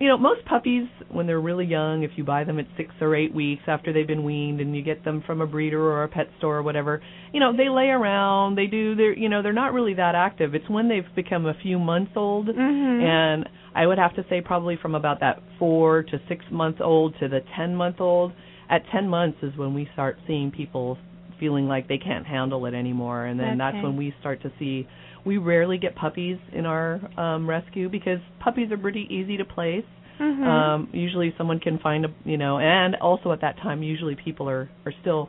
you 0.00 0.06
know, 0.06 0.16
most 0.16 0.44
puppies 0.44 0.86
when 1.10 1.26
they're 1.26 1.40
really 1.40 1.64
young, 1.64 2.04
if 2.04 2.12
you 2.16 2.22
buy 2.22 2.44
them 2.44 2.58
at 2.58 2.66
six 2.76 2.90
or 3.00 3.16
eight 3.16 3.34
weeks 3.34 3.62
after 3.66 3.92
they've 3.92 4.06
been 4.06 4.22
weaned 4.22 4.60
and 4.60 4.76
you 4.76 4.82
get 4.82 5.04
them 5.04 5.22
from 5.26 5.40
a 5.40 5.46
breeder 5.46 5.80
or 5.82 6.04
a 6.04 6.08
pet 6.08 6.28
store 6.38 6.58
or 6.58 6.62
whatever, 6.62 7.02
you 7.32 7.40
know, 7.40 7.56
they 7.56 7.68
lay 7.68 7.88
around, 7.88 8.56
they 8.56 8.66
do 8.66 8.94
they're 8.94 9.16
you 9.16 9.28
know, 9.28 9.42
they're 9.42 9.52
not 9.52 9.72
really 9.72 9.94
that 9.94 10.14
active. 10.14 10.54
It's 10.54 10.68
when 10.68 10.88
they've 10.88 11.04
become 11.16 11.46
a 11.46 11.54
few 11.62 11.78
months 11.78 12.12
old 12.16 12.46
Mm-hmm. 12.48 13.04
and 13.04 13.48
I 13.74 13.86
would 13.86 13.98
have 13.98 14.14
to 14.16 14.24
say 14.30 14.40
probably 14.40 14.76
from 14.80 14.94
about 14.94 15.20
that 15.20 15.40
four 15.58 16.02
to 16.04 16.20
six 16.28 16.44
month 16.50 16.80
old 16.80 17.14
to 17.20 17.28
the 17.28 17.40
ten 17.56 17.74
month 17.74 18.00
old. 18.00 18.32
At 18.70 18.82
ten 18.92 19.08
months 19.08 19.38
is 19.42 19.56
when 19.56 19.74
we 19.74 19.88
start 19.94 20.18
seeing 20.26 20.50
people 20.50 20.98
feeling 21.40 21.66
like 21.68 21.88
they 21.88 21.98
can't 21.98 22.26
handle 22.26 22.66
it 22.66 22.74
anymore 22.74 23.24
and 23.24 23.38
then 23.38 23.58
that's 23.58 23.76
when 23.82 23.96
we 23.96 24.12
start 24.20 24.42
to 24.42 24.50
see 24.58 24.88
we 25.28 25.36
rarely 25.52 25.78
get 25.78 25.92
puppies 26.04 26.38
in 26.58 26.64
our 26.74 26.88
um 27.24 27.40
rescue 27.56 27.86
because 27.98 28.20
puppies 28.46 28.68
are 28.72 28.78
pretty 28.86 29.04
easy 29.18 29.36
to 29.42 29.44
place. 29.44 29.88
Mhm. 30.20 30.44
Um 30.54 30.88
usually 31.06 31.28
someone 31.38 31.60
can 31.66 31.76
find 31.86 32.04
a 32.08 32.10
you 32.24 32.38
know 32.42 32.54
and 32.58 32.90
also 33.08 33.26
at 33.36 33.40
that 33.46 33.56
time 33.66 33.78
usually 33.94 34.16
people 34.26 34.46
are 34.54 34.64
are 34.86 34.94
still, 35.02 35.22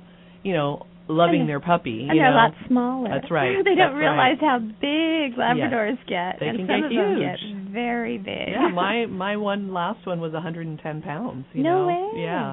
you 0.48 0.54
know, 0.58 0.70
loving 1.24 1.42
And- 1.42 1.50
their 1.50 1.60
puppy, 1.72 1.98
And 2.08 2.16
you 2.16 2.22
they're 2.22 2.32
know. 2.32 2.38
a 2.38 2.46
lot 2.46 2.54
smaller. 2.68 3.10
That's 3.14 3.32
right. 3.40 3.56
they 3.68 3.76
don't 3.82 3.96
realize 4.06 4.38
how 4.50 4.60
big 4.60 5.28
Labradors 5.44 5.98
get, 6.08 6.32
They 6.40 6.48
and 6.50 6.58
can 6.60 6.68
some 6.68 6.82
get 6.82 6.86
of 6.86 6.92
them 6.98 7.18
huge. 7.18 7.42
get 7.42 7.74
very 7.74 8.18
big. 8.20 8.50
Yeah, 8.58 8.68
my 8.86 8.96
my 9.26 9.34
one 9.52 9.74
last 9.74 10.02
one 10.12 10.20
was 10.26 10.34
110 10.34 11.02
pounds. 11.02 11.46
You 11.54 11.64
no 11.64 11.70
know? 11.70 11.88
way. 11.90 12.22
Yeah. 12.28 12.48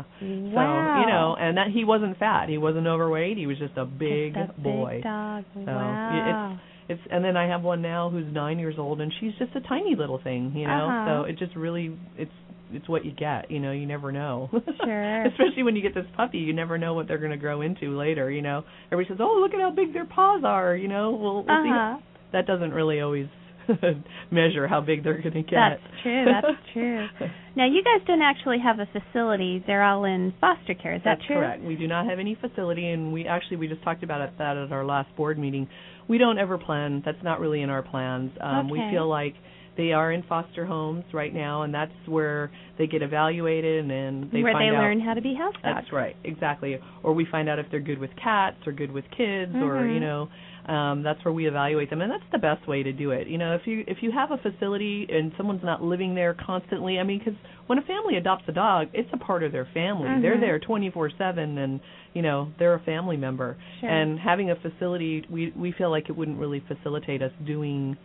Wow. 0.56 0.72
So 0.94 1.00
you 1.02 1.06
know, 1.12 1.26
and 1.38 1.52
that 1.58 1.68
he 1.76 1.84
wasn't 1.84 2.18
fat. 2.18 2.48
He 2.48 2.58
wasn't 2.58 2.86
overweight. 2.86 3.36
He 3.42 3.46
was 3.46 3.58
just 3.58 3.76
a 3.76 3.84
big 3.84 4.34
Just 4.34 4.52
a 4.56 4.60
boy. 4.60 4.92
Big 4.96 5.04
dog. 5.04 5.44
So 5.54 5.60
wow. 5.72 6.58
It's 6.88 7.00
and 7.10 7.24
then 7.24 7.36
I 7.36 7.48
have 7.48 7.62
one 7.62 7.82
now 7.82 8.10
who's 8.10 8.32
nine 8.32 8.58
years 8.58 8.76
old, 8.78 9.00
and 9.00 9.12
she's 9.20 9.32
just 9.38 9.54
a 9.56 9.60
tiny 9.60 9.94
little 9.96 10.20
thing. 10.22 10.52
You 10.54 10.66
know, 10.66 10.86
Uh-huh. 10.88 11.22
so 11.22 11.24
it 11.24 11.38
just 11.38 11.56
really 11.56 11.96
it's 12.16 12.30
it's 12.72 12.88
what 12.88 13.04
you 13.04 13.12
get. 13.12 13.50
You 13.50 13.60
know, 13.60 13.72
you 13.72 13.86
never 13.86 14.12
know. 14.12 14.50
Sure. 14.84 15.24
Especially 15.26 15.62
when 15.64 15.74
you 15.74 15.82
get 15.82 15.94
this 15.94 16.06
puppy, 16.16 16.38
you 16.38 16.52
never 16.52 16.78
know 16.78 16.94
what 16.94 17.08
they're 17.08 17.18
going 17.18 17.32
to 17.32 17.36
grow 17.36 17.60
into 17.62 17.96
later. 17.98 18.30
You 18.30 18.42
know, 18.42 18.62
everybody 18.92 19.12
says, 19.12 19.18
"Oh, 19.20 19.40
look 19.40 19.52
at 19.54 19.60
how 19.60 19.70
big 19.70 19.92
their 19.92 20.04
paws 20.04 20.42
are." 20.44 20.76
You 20.76 20.86
know, 20.88 21.10
we'll, 21.12 21.42
we'll. 21.44 21.50
Uh-huh. 21.50 21.98
That 22.32 22.46
doesn't 22.46 22.72
really 22.72 23.00
always 23.00 23.26
measure 24.30 24.66
how 24.66 24.80
big 24.80 25.02
they're 25.04 25.20
going 25.20 25.34
to 25.34 25.42
get. 25.42 25.52
That's 25.56 26.02
true. 26.02 26.24
That's 26.24 26.56
true. 26.72 27.06
Now, 27.56 27.64
you 27.66 27.82
guys 27.82 28.06
don't 28.06 28.20
actually 28.20 28.58
have 28.62 28.80
a 28.80 28.86
facility. 28.92 29.64
They're 29.66 29.82
all 29.82 30.04
in 30.04 30.34
foster 30.42 30.74
care. 30.74 30.94
Is 30.94 31.00
that 31.06 31.16
That's 31.16 31.26
true? 31.26 31.36
correct. 31.36 31.62
We 31.62 31.74
do 31.74 31.88
not 31.88 32.04
have 32.04 32.18
any 32.18 32.34
facility, 32.38 32.90
and 32.90 33.14
we 33.14 33.26
actually 33.26 33.56
we 33.56 33.66
just 33.66 33.82
talked 33.82 34.02
about 34.02 34.20
it, 34.20 34.32
that 34.36 34.58
at 34.58 34.70
our 34.72 34.84
last 34.84 35.08
board 35.16 35.38
meeting. 35.38 35.66
We 36.06 36.18
don't 36.18 36.38
ever 36.38 36.58
plan. 36.58 37.00
That's 37.02 37.16
not 37.24 37.40
really 37.40 37.62
in 37.62 37.70
our 37.70 37.82
plans. 37.82 38.30
Um, 38.42 38.68
We 38.68 38.78
feel 38.90 39.08
like 39.08 39.32
they 39.78 39.92
are 39.92 40.12
in 40.12 40.22
foster 40.24 40.66
homes 40.66 41.04
right 41.14 41.32
now, 41.32 41.62
and 41.62 41.72
that's 41.72 41.92
where 42.04 42.50
they 42.76 42.86
get 42.86 43.00
evaluated, 43.00 43.80
and 43.80 43.90
then 43.90 44.30
they 44.30 44.42
Where 44.42 44.52
find 44.52 44.70
they 44.70 44.76
out. 44.76 44.82
learn 44.82 45.00
how 45.00 45.14
to 45.14 45.22
be 45.22 45.34
house 45.34 45.54
dogs. 45.54 45.62
That's 45.64 45.92
right, 45.94 46.14
exactly. 46.24 46.78
Or 47.02 47.14
we 47.14 47.24
find 47.30 47.48
out 47.48 47.58
if 47.58 47.64
they're 47.70 47.80
good 47.80 47.98
with 47.98 48.10
cats 48.22 48.56
or 48.66 48.72
good 48.72 48.92
with 48.92 49.04
kids, 49.16 49.54
or 49.54 49.76
Mhm. 49.80 49.94
you 49.94 50.00
know, 50.00 50.28
um, 50.66 51.02
that's 51.02 51.24
where 51.24 51.32
we 51.32 51.46
evaluate 51.46 51.90
them, 51.90 52.00
and 52.00 52.10
that's 52.10 52.24
the 52.32 52.38
best 52.38 52.66
way 52.66 52.82
to 52.82 52.92
do 52.92 53.10
it. 53.12 53.28
You 53.28 53.38
know, 53.38 53.54
if 53.54 53.66
you 53.66 53.84
if 53.86 53.98
you 54.02 54.10
have 54.10 54.30
a 54.32 54.36
facility 54.38 55.06
and 55.08 55.32
someone's 55.36 55.62
not 55.62 55.82
living 55.82 56.14
there 56.14 56.34
constantly, 56.34 56.98
I 56.98 57.04
mean, 57.04 57.18
because 57.18 57.34
when 57.68 57.78
a 57.78 57.82
family 57.82 58.16
adopts 58.16 58.44
a 58.48 58.52
dog, 58.52 58.88
it's 58.92 59.08
a 59.12 59.16
part 59.16 59.42
of 59.44 59.52
their 59.52 59.66
family. 59.72 60.08
They're 60.20 60.36
Mhm. 60.36 60.40
there 60.40 60.58
24/7, 60.58 61.58
and 61.58 61.80
you 62.14 62.22
know, 62.22 62.48
they're 62.58 62.74
a 62.74 62.80
family 62.80 63.16
member. 63.16 63.56
Sure. 63.80 63.88
And 63.90 64.18
having 64.18 64.50
a 64.50 64.56
facility, 64.56 65.24
we 65.30 65.52
we 65.54 65.70
feel 65.72 65.90
like 65.90 66.08
it 66.08 66.16
wouldn't 66.16 66.38
really 66.38 66.60
facilitate 66.60 67.22
us 67.22 67.32
doing. 67.44 67.96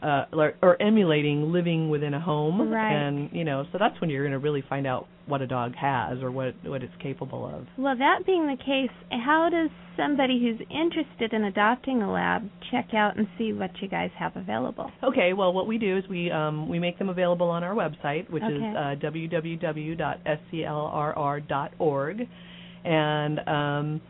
Uh, 0.00 0.26
or, 0.32 0.54
or 0.62 0.80
emulating 0.80 1.50
living 1.52 1.90
within 1.90 2.14
a 2.14 2.20
home, 2.20 2.70
Right. 2.70 2.92
and 2.92 3.30
you 3.32 3.42
know, 3.42 3.64
so 3.72 3.78
that's 3.80 4.00
when 4.00 4.08
you're 4.10 4.22
going 4.22 4.30
to 4.32 4.38
really 4.38 4.62
find 4.68 4.86
out 4.86 5.08
what 5.26 5.42
a 5.42 5.46
dog 5.46 5.74
has 5.74 6.22
or 6.22 6.30
what 6.30 6.54
what 6.64 6.84
it's 6.84 6.92
capable 7.02 7.44
of. 7.44 7.66
Well, 7.76 7.96
that 7.98 8.24
being 8.24 8.46
the 8.46 8.56
case, 8.56 8.90
how 9.10 9.48
does 9.50 9.70
somebody 9.96 10.38
who's 10.40 10.60
interested 10.70 11.32
in 11.32 11.44
adopting 11.44 12.02
a 12.02 12.12
lab 12.12 12.48
check 12.70 12.94
out 12.94 13.16
and 13.16 13.26
see 13.36 13.52
what 13.52 13.70
you 13.82 13.88
guys 13.88 14.10
have 14.18 14.36
available? 14.36 14.88
Okay, 15.02 15.32
well, 15.32 15.52
what 15.52 15.66
we 15.66 15.78
do 15.78 15.98
is 15.98 16.04
we 16.08 16.30
um, 16.30 16.68
we 16.68 16.78
make 16.78 16.96
them 16.98 17.08
available 17.08 17.50
on 17.50 17.64
our 17.64 17.74
website, 17.74 18.30
which 18.30 18.44
is 18.44 18.62
uh, 18.62 18.94
www.sclrr.org, 20.98 22.28
and 22.84 23.40
um, 23.48 24.00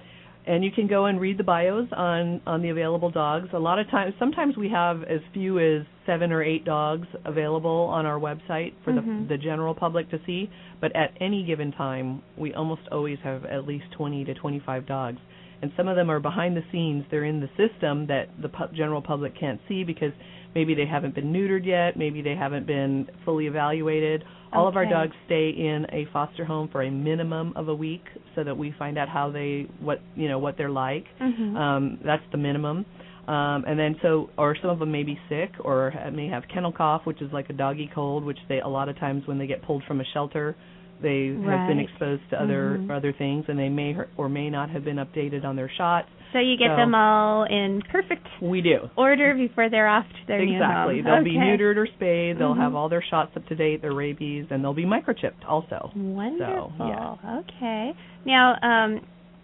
and 0.48 0.64
you 0.64 0.70
can 0.70 0.86
go 0.86 1.04
and 1.06 1.20
read 1.20 1.38
the 1.38 1.44
bios 1.44 1.86
on 1.92 2.40
on 2.46 2.62
the 2.62 2.70
available 2.70 3.10
dogs. 3.10 3.48
A 3.52 3.58
lot 3.58 3.78
of 3.78 3.88
times, 3.90 4.14
sometimes 4.18 4.56
we 4.56 4.68
have 4.70 5.02
as 5.04 5.20
few 5.34 5.58
as 5.58 5.86
seven 6.06 6.32
or 6.32 6.42
eight 6.42 6.64
dogs 6.64 7.06
available 7.26 7.90
on 7.92 8.06
our 8.06 8.18
website 8.18 8.72
for 8.82 8.92
Mhm. 8.92 9.28
the 9.28 9.36
the 9.36 9.38
general 9.38 9.74
public 9.74 10.08
to 10.10 10.18
see. 10.26 10.48
But 10.80 10.96
at 10.96 11.12
any 11.20 11.42
given 11.44 11.70
time, 11.72 12.22
we 12.36 12.54
almost 12.54 12.82
always 12.90 13.18
have 13.20 13.44
at 13.44 13.66
least 13.66 13.90
20 13.92 14.24
to 14.24 14.34
25 14.34 14.86
dogs 14.86 15.20
and 15.60 15.72
some 15.76 15.88
of 15.88 15.96
them 15.96 16.08
are 16.10 16.20
behind 16.20 16.56
the 16.56 16.62
scenes. 16.70 17.04
They're 17.10 17.24
in 17.24 17.40
the 17.40 17.48
system 17.56 18.06
that 18.06 18.28
the 18.40 18.48
pu- 18.48 18.68
general 18.72 19.02
public 19.02 19.34
can't 19.34 19.60
see 19.68 19.82
because 19.84 20.12
maybe 20.54 20.74
they 20.74 20.86
haven't 20.86 21.14
been 21.14 21.32
neutered 21.32 21.64
yet, 21.66 21.96
maybe 21.96 22.22
they 22.22 22.34
haven't 22.34 22.66
been 22.66 23.08
fully 23.24 23.46
evaluated. 23.46 24.24
All 24.50 24.66
of 24.66 24.76
our 24.76 24.86
dogs 24.86 25.12
stay 25.26 25.50
in 25.50 25.86
a 25.92 26.06
foster 26.10 26.44
home 26.44 26.68
for 26.72 26.82
a 26.82 26.90
minimum 26.90 27.52
of 27.54 27.68
a 27.68 27.74
week 27.74 28.04
so 28.34 28.44
that 28.44 28.56
we 28.56 28.74
find 28.78 28.96
out 28.96 29.08
how 29.08 29.30
they 29.30 29.66
what 29.80 30.00
you 30.16 30.26
know 30.26 30.38
what 30.38 30.56
they're 30.56 30.70
like. 30.70 31.04
Mhm. 31.20 31.54
Um, 31.54 31.98
that's 32.02 32.22
the 32.32 32.38
minimum. 32.38 32.86
Um, 33.28 33.64
and 33.66 33.78
then 33.78 33.96
so, 34.00 34.30
or 34.38 34.56
some 34.56 34.70
of 34.70 34.78
them 34.78 34.90
may 34.90 35.02
be 35.02 35.18
sick 35.28 35.52
or 35.60 35.92
may 36.12 36.28
have 36.28 36.44
kennel 36.48 36.72
cough, 36.72 37.04
which 37.04 37.20
is 37.20 37.30
like 37.30 37.50
a 37.50 37.52
doggy 37.52 37.90
cold, 37.94 38.24
which 38.24 38.38
they 38.48 38.60
a 38.60 38.68
lot 38.68 38.88
of 38.88 38.98
times 38.98 39.26
when 39.26 39.36
they 39.38 39.46
get 39.46 39.60
pulled 39.60 39.82
from 39.84 40.00
a 40.00 40.04
shelter, 40.14 40.56
they 41.00 41.28
have 41.28 41.68
been 41.68 41.78
exposed 41.78 42.22
to 42.30 42.40
other 42.40 42.78
Mhm. 42.80 42.90
other 42.90 43.12
things, 43.12 43.44
and 43.48 43.58
they 43.58 43.68
may 43.68 43.94
or- 43.94 44.08
or 44.16 44.28
may 44.28 44.50
not 44.50 44.70
have 44.70 44.84
been 44.84 44.96
updated 44.96 45.44
on 45.44 45.56
their 45.56 45.68
shots. 45.68 46.08
So 46.32 46.38
you 46.38 46.56
get 46.58 46.70
so- 46.70 46.76
them 46.76 46.94
all 46.94 47.44
in 47.44 47.80
perfect 47.82 48.26
We 48.40 48.60
do. 48.60 48.90
order 48.96 49.34
before 49.34 49.68
they're 49.70 49.88
off 49.88 50.06
to 50.08 50.26
their 50.26 50.44
new 50.44 50.52
exactly. 50.54 51.00
They'll 51.00 51.24
be 51.24 51.36
neutered 51.36 51.76
or 51.76 51.86
spayed. 51.86 52.38
They'll 52.38 52.54
Mhm. 52.54 52.58
have 52.60 52.74
all 52.74 52.88
their 52.90 53.00
shots 53.02 53.34
up 53.36 53.46
to 53.46 53.54
date, 53.54 53.80
their 53.80 53.92
rabies, 53.94 54.46
and 54.50 54.62
they'll 54.62 54.74
be 54.74 54.84
microchipped 54.84 55.48
also. 55.48 55.90
Wonderful. 55.94 56.72
yeah. 56.80 57.14
Okay. 57.38 57.94
Now, 58.26 58.56
um, 58.62 59.00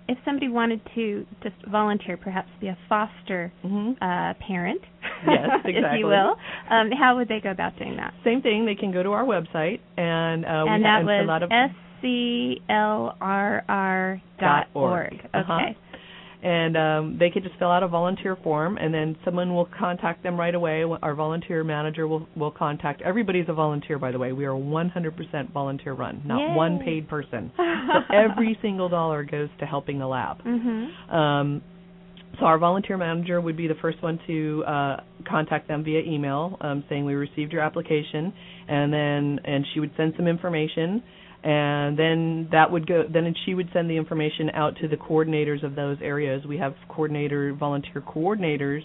if 0.08 0.18
somebody 0.24 0.48
wanted 0.48 0.80
to 0.94 1.26
just 1.42 1.56
volunteer, 1.70 2.16
perhaps 2.16 2.48
be 2.60 2.68
a 2.68 2.78
foster 2.88 3.52
hmm 3.62 3.92
uh, 4.00 4.34
parent, 4.46 4.80
Yes, 5.26 5.48
if 5.64 5.98
you 5.98 6.06
will, 6.06 6.36
um, 6.70 6.90
how 6.90 7.16
would 7.16 7.28
they 7.28 7.40
go 7.40 7.50
about 7.50 7.78
doing 7.78 7.96
that? 7.96 8.12
Same 8.24 8.42
thing. 8.42 8.66
They 8.66 8.74
can 8.74 8.92
go 8.92 9.02
to 9.02 9.10
our 9.10 9.24
website, 9.24 9.80
and 9.96 10.44
uh, 10.44 10.62
we 10.64 10.70
and 10.70 10.84
have 10.84 11.06
that 11.06 11.22
a 11.22 11.24
lot 11.24 11.42
of 11.42 11.50
was 11.50 11.70
sclrr 12.02 13.62
dot 14.38 14.66
org. 14.74 15.14
Uh-huh. 15.32 15.58
And 16.44 16.76
um, 16.76 17.16
they 17.18 17.30
could 17.30 17.42
just 17.42 17.56
fill 17.58 17.70
out 17.70 17.82
a 17.82 17.88
volunteer 17.88 18.36
form, 18.36 18.76
and 18.76 18.92
then 18.92 19.16
someone 19.24 19.54
will 19.54 19.64
contact 19.78 20.22
them 20.22 20.38
right 20.38 20.54
away. 20.54 20.84
Our 21.02 21.14
volunteer 21.14 21.64
manager 21.64 22.06
will 22.06 22.28
will 22.36 22.50
contact. 22.50 23.00
Everybody's 23.00 23.46
a 23.48 23.54
volunteer, 23.54 23.98
by 23.98 24.12
the 24.12 24.18
way. 24.18 24.32
We 24.32 24.44
are 24.44 24.50
100% 24.52 25.52
volunteer 25.52 25.94
run, 25.94 26.20
not 26.26 26.40
Yay. 26.50 26.54
one 26.54 26.80
paid 26.84 27.08
person. 27.08 27.50
so 27.56 27.62
every 28.14 28.58
single 28.62 28.90
dollar 28.90 29.24
goes 29.24 29.48
to 29.60 29.64
helping 29.64 29.98
the 29.98 30.06
lab. 30.06 30.42
Mhm. 30.44 31.10
Um, 31.10 31.62
so 32.38 32.44
our 32.46 32.58
volunteer 32.58 32.96
manager 32.98 33.40
would 33.40 33.56
be 33.56 33.66
the 33.68 33.76
first 33.80 34.02
one 34.02 34.18
to 34.26 34.64
uh, 34.66 34.96
contact 35.26 35.68
them 35.68 35.82
via 35.82 36.00
email, 36.02 36.58
um, 36.60 36.84
saying 36.90 37.04
we 37.06 37.14
received 37.14 37.52
your 37.52 37.62
application, 37.62 38.32
and 38.68 38.92
then 38.92 39.40
and 39.46 39.64
she 39.72 39.80
would 39.80 39.92
send 39.96 40.12
some 40.16 40.26
information, 40.26 41.02
and 41.44 41.98
then 41.98 42.48
that 42.52 42.70
would 42.70 42.86
go. 42.86 43.04
Then 43.12 43.32
she 43.44 43.54
would 43.54 43.68
send 43.74 43.90
the 43.90 43.96
information 43.96 44.50
out 44.54 44.76
to 44.80 44.88
the 44.88 44.96
coordinators 44.96 45.62
of 45.62 45.74
those 45.74 45.98
areas. 46.00 46.44
We 46.46 46.56
have 46.56 46.74
coordinator 46.88 47.52
volunteer 47.52 48.00
coordinators 48.00 48.82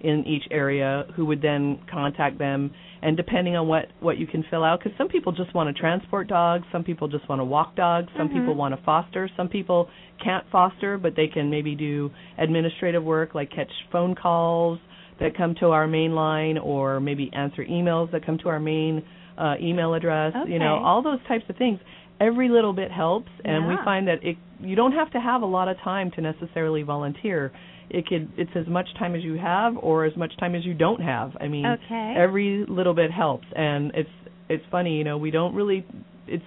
in 0.00 0.24
each 0.26 0.44
area 0.50 1.04
who 1.14 1.26
would 1.26 1.42
then 1.42 1.78
contact 1.92 2.38
them 2.38 2.70
and 3.02 3.18
depending 3.18 3.54
on 3.54 3.68
what 3.68 3.86
what 4.00 4.16
you 4.16 4.26
can 4.26 4.42
fill 4.50 4.64
out 4.64 4.78
because 4.82 4.96
some 4.96 5.08
people 5.08 5.30
just 5.30 5.52
want 5.54 5.74
to 5.74 5.78
transport 5.78 6.26
dogs 6.26 6.64
some 6.72 6.82
people 6.82 7.06
just 7.06 7.28
want 7.28 7.38
to 7.38 7.44
walk 7.44 7.76
dogs 7.76 8.08
some 8.16 8.26
Mhm. 8.30 8.32
people 8.32 8.54
want 8.54 8.74
to 8.74 8.82
foster 8.82 9.28
some 9.36 9.46
people 9.46 9.90
can't 10.18 10.46
foster 10.50 10.96
but 10.96 11.14
they 11.16 11.26
can 11.26 11.50
maybe 11.50 11.74
do 11.74 12.10
administrative 12.38 13.04
work 13.04 13.34
like 13.34 13.50
catch 13.50 13.70
phone 13.92 14.14
calls 14.14 14.78
that 15.18 15.34
come 15.34 15.54
to 15.56 15.66
our 15.70 15.86
main 15.86 16.14
line 16.14 16.56
or 16.56 16.98
maybe 16.98 17.30
answer 17.34 17.62
emails 17.66 18.10
that 18.12 18.24
come 18.24 18.38
to 18.38 18.48
our 18.48 18.58
main 18.58 19.02
uh, 19.40 19.54
email 19.60 19.94
address 19.94 20.32
you 20.52 20.58
know 20.58 20.74
all 20.84 21.02
those 21.02 21.18
types 21.26 21.44
of 21.48 21.56
things. 21.56 21.78
Every 22.20 22.48
little 22.50 22.74
bit 22.74 22.90
helps 22.92 23.30
and 23.44 23.66
we 23.66 23.74
find 23.84 24.06
that 24.08 24.18
it 24.22 24.36
you 24.60 24.76
don't 24.76 24.92
have 24.92 25.10
to 25.12 25.20
have 25.20 25.40
a 25.42 25.46
lot 25.46 25.68
of 25.68 25.76
time 25.82 26.10
to 26.16 26.20
necessarily 26.20 26.82
volunteer. 26.82 27.50
It 27.88 28.06
could 28.06 28.28
it's 28.36 28.50
as 28.54 28.66
much 28.68 28.88
time 28.98 29.14
as 29.14 29.22
you 29.24 29.36
have 29.38 29.72
or 29.78 30.04
as 30.04 30.14
much 30.16 30.32
time 30.38 30.54
as 30.54 30.64
you 30.66 30.74
don't 30.74 31.00
have. 31.00 31.28
I 31.40 31.48
mean 31.48 31.64
Okay. 31.66 32.14
every 32.16 32.66
little 32.68 32.94
bit 32.94 33.10
helps 33.10 33.46
and 33.56 33.92
it's 33.94 34.10
it's 34.50 34.64
funny 34.70 34.98
you 34.98 35.04
know 35.04 35.16
we 35.16 35.30
don't 35.30 35.54
really 35.54 35.86
it's 36.26 36.44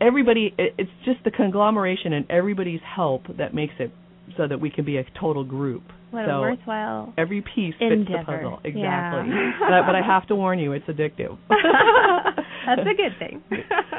everybody 0.00 0.54
it, 0.58 0.74
it's 0.78 0.90
just 1.04 1.22
the 1.24 1.30
conglomeration 1.30 2.12
and 2.14 2.24
everybody's 2.30 2.80
help 2.96 3.22
that 3.36 3.52
makes 3.54 3.74
it 3.78 3.92
so 4.36 4.48
that 4.48 4.60
we 4.60 4.70
can 4.70 4.84
be 4.84 4.96
a 4.96 5.04
total 5.20 5.44
group 5.44 5.82
what 6.10 6.24
so 6.26 6.30
a 6.32 6.40
worthwhile. 6.40 7.12
every 7.18 7.40
piece 7.42 7.74
fits 7.78 7.92
Endeavor. 7.92 8.18
the 8.18 8.24
puzzle 8.24 8.60
exactly 8.64 8.80
Yeah. 8.82 9.52
but, 9.60 9.86
but 9.86 9.94
i 9.94 10.02
have 10.04 10.26
to 10.28 10.34
warn 10.36 10.58
you 10.58 10.72
it's 10.72 10.86
addictive 10.86 11.36
That's 12.66 12.82
a 12.82 12.94
good 12.94 13.18
thing. 13.18 13.42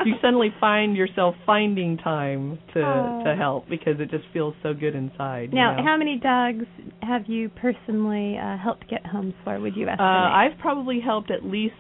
you 0.06 0.14
suddenly 0.22 0.54
find 0.60 0.96
yourself 0.96 1.36
finding 1.46 1.98
time 1.98 2.60
to 2.74 2.82
Oh. 2.82 3.22
to 3.26 3.36
help 3.36 3.68
because 3.70 4.00
it 4.00 4.10
just 4.12 4.24
feels 4.34 4.54
so 4.64 4.74
good 4.74 4.96
inside 4.96 5.50
you 5.52 5.56
Now, 5.56 5.76
know? 5.78 5.84
how 5.84 5.98
many 5.98 6.18
dogs 6.20 6.66
have 7.02 7.24
you 7.28 7.50
personally 7.50 8.38
uh, 8.38 8.58
helped 8.58 8.88
get 8.90 9.06
homes 9.06 9.34
for? 9.44 9.60
Would 9.60 9.76
you 9.76 9.88
Uh, 9.88 9.94
estimate? 9.94 10.08
I've 10.10 10.58
probably 10.60 11.00
helped 11.00 11.32
at 11.32 11.44
least 11.44 11.74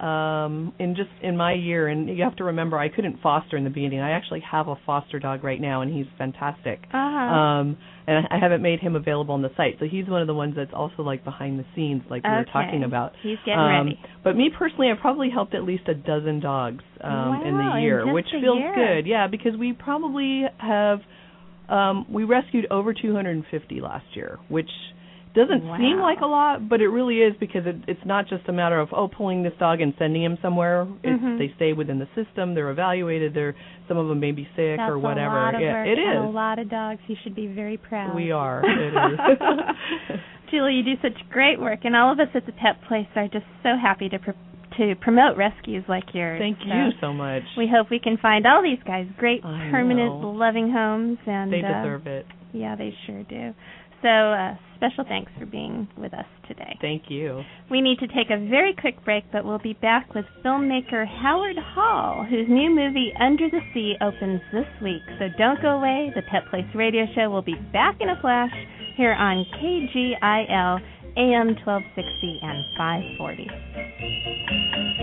um 0.00 0.72
in 0.78 0.94
just 0.96 1.10
in 1.22 1.36
my 1.36 1.52
year 1.54 1.88
and 1.88 2.08
you 2.08 2.22
have 2.24 2.36
to 2.36 2.44
remember 2.44 2.78
I 2.78 2.88
couldn't 2.88 3.20
foster 3.22 3.56
in 3.56 3.64
the 3.64 3.70
beginning. 3.70 4.00
I 4.00 4.12
actually 4.12 4.40
have 4.50 4.68
a 4.68 4.76
foster 4.86 5.18
dog 5.18 5.44
right 5.44 5.60
now 5.60 5.82
and 5.82 5.92
he's 5.92 6.06
fantastic. 6.18 6.80
uh-huh. 6.92 6.98
Um 6.98 7.76
and 8.04 8.26
I 8.30 8.38
haven't 8.40 8.62
made 8.62 8.80
him 8.80 8.96
available 8.96 9.32
on 9.34 9.42
the 9.42 9.50
site. 9.56 9.76
So 9.78 9.86
he's 9.88 10.08
one 10.08 10.20
of 10.20 10.26
the 10.26 10.34
ones 10.34 10.54
that's 10.56 10.72
also 10.74 11.02
like 11.02 11.22
behind 11.24 11.58
the 11.60 11.64
scenes 11.76 12.02
like 12.10 12.24
we 12.24 12.30
were 12.30 12.44
talking 12.52 12.82
about. 12.82 13.12
He's 13.22 13.38
getting 13.46 13.60
Um, 13.60 13.86
ready. 13.86 14.00
But 14.24 14.34
me 14.36 14.50
personally, 14.56 14.88
I've 14.90 14.98
probably 15.00 15.30
helped 15.30 15.54
at 15.54 15.62
least 15.62 15.84
a 15.88 15.94
dozen 15.94 16.40
dogs 16.40 16.82
um, 17.00 17.42
in 17.46 17.56
the 17.56 17.78
year, 17.80 18.02
just 18.04 18.12
which 18.12 18.26
feels 18.32 18.58
year. 18.58 18.74
good. 18.74 19.06
Yeah, 19.08 19.28
because 19.28 19.56
we 19.56 19.72
probably 19.72 20.42
have 20.58 20.98
um, 21.68 22.06
we 22.12 22.24
rescued 22.24 22.66
over 22.72 22.92
250 22.92 23.80
last 23.80 24.04
year, 24.14 24.38
which 24.48 24.68
doesn't 25.34 25.62
seem 25.78 25.98
like 25.98 26.20
a 26.20 26.26
lot, 26.26 26.68
but 26.68 26.80
it 26.80 26.88
really 26.88 27.18
is 27.18 27.34
because 27.40 27.62
it, 27.66 27.76
it's 27.88 28.04
not 28.04 28.28
just 28.28 28.48
a 28.48 28.52
matter 28.52 28.78
of 28.78 28.88
oh 28.92 29.08
pulling 29.08 29.42
this 29.42 29.54
dog 29.58 29.80
and 29.80 29.94
sending 29.98 30.22
him 30.22 30.36
somewhere. 30.42 30.86
Mhm. 31.04 31.38
They 31.38 31.52
stay 31.56 31.72
within 31.72 31.98
the 31.98 32.08
system. 32.14 32.54
They're 32.54 32.70
evaluated. 32.70 33.32
They're 33.34 33.54
some 33.88 33.96
of 33.96 34.08
them 34.08 34.20
may 34.20 34.32
be 34.32 34.44
sick 34.56 34.76
That's 34.78 34.90
or 34.90 34.98
whatever. 34.98 35.38
a 35.38 35.42
lot 35.44 35.54
of 35.54 35.60
yeah, 35.60 35.72
work 35.72 35.88
it 35.88 35.98
and 35.98 36.18
a 36.18 36.28
lot 36.28 36.58
of 36.58 36.68
dogs. 36.70 37.00
You 37.06 37.16
should 37.22 37.34
be 37.34 37.46
very 37.46 37.76
proud. 37.76 38.14
We 38.14 38.30
are. 38.30 38.62
It 38.66 38.94
is. 38.94 40.18
Julie, 40.50 40.74
you 40.74 40.82
do 40.82 41.00
such 41.00 41.16
great 41.30 41.58
work, 41.58 41.80
and 41.84 41.96
all 41.96 42.12
of 42.12 42.20
us 42.20 42.28
at 42.34 42.44
the 42.44 42.52
Pet 42.52 42.76
Place 42.86 43.06
are 43.16 43.26
just 43.28 43.46
so 43.62 43.70
happy 43.80 44.08
to 44.10 44.18
pr- 44.18 44.30
to 44.76 44.94
promote 45.00 45.36
rescues 45.36 45.84
like 45.88 46.04
yours. 46.14 46.38
Thank 46.40 46.58
so 46.58 46.66
you 46.66 46.90
so 47.00 47.12
much. 47.12 47.42
We 47.56 47.68
hope 47.72 47.90
we 47.90 47.98
can 47.98 48.16
find 48.18 48.46
all 48.46 48.62
these 48.62 48.82
guys 48.86 49.06
great 49.18 49.42
I 49.44 49.68
permanent 49.70 50.20
know. 50.20 50.30
loving 50.30 50.70
homes 50.70 51.18
and 51.26 51.52
They 51.52 51.62
uh, 51.62 51.68
deserve 51.82 52.06
it. 52.06 52.26
Yeah, 52.52 52.76
they 52.76 52.94
sure 53.06 53.22
do. 53.24 53.52
So, 54.02 54.08
uh, 54.08 54.56
special 54.76 55.04
thanks 55.08 55.30
for 55.38 55.46
being 55.46 55.88
with 55.96 56.12
us 56.12 56.26
today. 56.48 56.76
Thank 56.80 57.04
you. 57.08 57.42
We 57.70 57.80
need 57.80 58.00
to 58.00 58.08
take 58.08 58.30
a 58.30 58.48
very 58.50 58.74
quick 58.74 59.02
break, 59.04 59.22
but 59.32 59.44
we'll 59.44 59.60
be 59.60 59.74
back 59.74 60.12
with 60.14 60.24
filmmaker 60.44 61.06
Howard 61.06 61.56
Hall, 61.56 62.26
whose 62.28 62.48
new 62.48 62.74
movie 62.74 63.12
Under 63.20 63.48
the 63.48 63.60
Sea 63.72 63.94
opens 64.00 64.40
this 64.52 64.66
week. 64.82 65.02
So 65.20 65.28
don't 65.38 65.62
go 65.62 65.78
away. 65.78 66.10
The 66.16 66.22
Pet 66.22 66.42
Place 66.50 66.66
Radio 66.74 67.06
Show 67.14 67.30
will 67.30 67.42
be 67.42 67.54
back 67.72 67.98
in 68.00 68.08
a 68.08 68.20
flash 68.20 68.50
here 68.96 69.12
on 69.12 69.46
KGIL 69.62 70.80
AM 71.16 71.54
1260 71.64 72.40
and 72.42 72.64
540. 72.76 75.01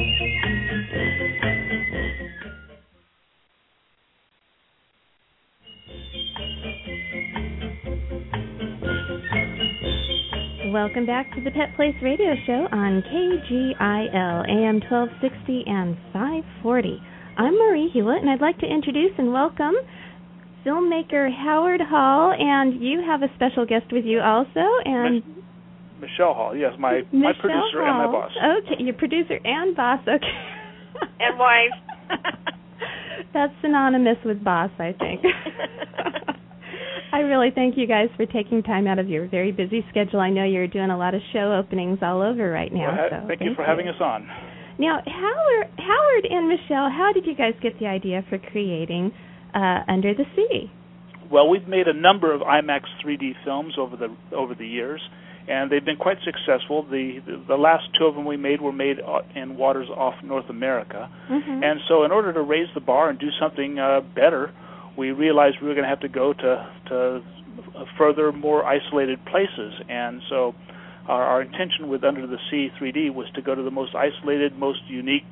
Welcome 10.79 11.05
back 11.05 11.29
to 11.35 11.41
the 11.43 11.51
Pet 11.51 11.75
Place 11.75 11.93
Radio 12.01 12.35
Show 12.47 12.65
on 12.71 13.03
KGIL 13.03 14.47
AM 14.47 14.79
1260 14.79 15.63
and 15.67 15.97
540. 16.13 17.03
I'm 17.37 17.51
Marie 17.51 17.91
Hulett, 17.93 18.21
and 18.21 18.29
I'd 18.29 18.39
like 18.39 18.57
to 18.59 18.65
introduce 18.65 19.11
and 19.17 19.33
welcome 19.33 19.75
filmmaker 20.65 21.27
Howard 21.35 21.81
Hall, 21.83 22.31
and 22.31 22.81
you 22.81 23.03
have 23.05 23.23
a 23.23 23.27
special 23.35 23.65
guest 23.65 23.91
with 23.91 24.05
you 24.05 24.21
also, 24.21 24.63
and 24.85 25.21
Michelle 25.99 26.33
Hall, 26.33 26.55
yes, 26.55 26.71
my 26.79 27.01
my 27.11 27.35
Michelle 27.35 27.41
producer 27.41 27.83
and 27.83 27.97
my 27.97 28.07
boss. 28.07 28.31
Okay, 28.39 28.81
your 28.81 28.95
producer 28.95 29.37
and 29.43 29.75
boss. 29.75 29.99
Okay. 30.07 30.31
And 31.19 31.37
wife. 31.37 31.75
That's 33.33 33.51
synonymous 33.61 34.17
with 34.23 34.41
boss, 34.41 34.71
I 34.79 34.95
think. 34.97 35.19
I 37.11 37.19
really 37.19 37.49
thank 37.53 37.75
you 37.77 37.87
guys 37.87 38.09
for 38.15 38.25
taking 38.25 38.61
time 38.61 38.85
out 38.87 38.99
of 38.99 39.09
your 39.09 39.27
very 39.27 39.51
busy 39.51 39.83
schedule. 39.89 40.19
I 40.19 40.29
know 40.29 40.43
you're 40.43 40.67
doing 40.67 40.91
a 40.91 40.97
lot 40.97 41.15
of 41.15 41.21
show 41.33 41.53
openings 41.53 41.99
all 42.01 42.21
over 42.21 42.49
right 42.51 42.71
now. 42.71 42.95
Well, 42.95 43.21
so 43.21 43.27
thank, 43.27 43.41
you 43.41 43.55
for 43.55 43.65
having 43.65 43.87
us 43.87 43.99
on. 43.99 44.27
Now, 44.77 44.99
Howard, 45.05 45.71
Howard 45.77 46.25
and 46.29 46.47
Michelle, 46.47 46.89
how 46.89 47.11
did 47.13 47.25
you 47.25 47.35
guys 47.35 47.53
get 47.61 47.79
the 47.79 47.87
idea 47.87 48.23
for 48.29 48.37
creating 48.37 49.11
uh, 49.55 49.79
Under 49.87 50.13
the 50.13 50.23
Sea? 50.35 50.71
Well, 51.31 51.49
we've 51.49 51.67
made 51.67 51.87
a 51.87 51.93
number 51.93 52.33
of 52.33 52.41
IMAX 52.41 52.81
3D 53.05 53.33
films 53.43 53.73
over 53.77 53.95
the 53.95 54.15
over 54.35 54.55
the 54.55 54.65
years, 54.67 55.01
and 55.47 55.71
they've 55.71 55.83
been 55.85 55.97
quite 55.97 56.17
successful. 56.25 56.83
The 56.83 57.19
the, 57.25 57.43
the 57.49 57.55
last 57.55 57.83
two 57.99 58.05
of 58.05 58.15
them 58.15 58.25
we 58.25 58.37
made 58.37 58.61
were 58.61 58.71
made 58.71 58.97
uh, 58.99 59.19
in 59.35 59.57
waters 59.57 59.89
off 59.89 60.15
North 60.23 60.49
America, 60.49 61.09
Mm-hmm. 61.29 61.63
and 61.63 61.79
so 61.87 62.03
in 62.03 62.11
order 62.11 62.33
to 62.33 62.41
raise 62.41 62.67
the 62.73 62.81
bar 62.81 63.09
and 63.09 63.19
do 63.19 63.27
something 63.39 63.77
uh, 63.77 64.01
better, 64.15 64.51
we 64.99 65.11
realized 65.11 65.57
we 65.61 65.67
were 65.67 65.73
going 65.73 65.85
to 65.85 65.89
have 65.89 66.01
to 66.01 66.09
go 66.09 66.33
to 66.33 66.71
to 66.89 67.21
further, 67.97 68.31
more 68.31 68.65
isolated 68.65 69.19
places, 69.25 69.73
and 69.89 70.21
so. 70.29 70.53
Our, 71.07 71.23
our 71.23 71.41
intention 71.41 71.89
with 71.89 72.03
Under 72.03 72.27
the 72.27 72.37
Sea 72.51 72.69
3D 72.79 73.11
was 73.11 73.25
to 73.33 73.41
go 73.41 73.55
to 73.55 73.63
the 73.63 73.71
most 73.71 73.95
isolated, 73.95 74.55
most 74.55 74.81
unique, 74.87 75.23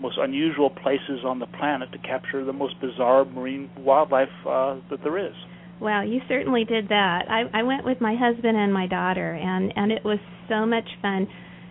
most 0.00 0.18
unusual 0.20 0.68
places 0.68 1.24
on 1.24 1.38
the 1.38 1.46
planet 1.46 1.92
to 1.92 1.98
capture 1.98 2.44
the 2.44 2.52
most 2.52 2.74
bizarre 2.80 3.24
marine 3.24 3.70
wildlife 3.78 4.34
uh, 4.44 4.76
that 4.90 4.98
there 5.04 5.16
is. 5.24 5.34
Wow, 5.80 6.02
you 6.02 6.20
certainly 6.28 6.64
did 6.64 6.88
that. 6.88 7.26
I, 7.28 7.44
I 7.54 7.62
went 7.62 7.84
with 7.84 8.00
my 8.00 8.14
husband 8.16 8.56
and 8.56 8.72
my 8.72 8.86
daughter, 8.86 9.34
and 9.34 9.72
and 9.76 9.90
it 9.90 10.04
was 10.04 10.18
so 10.48 10.66
much 10.66 10.88
fun. 11.00 11.26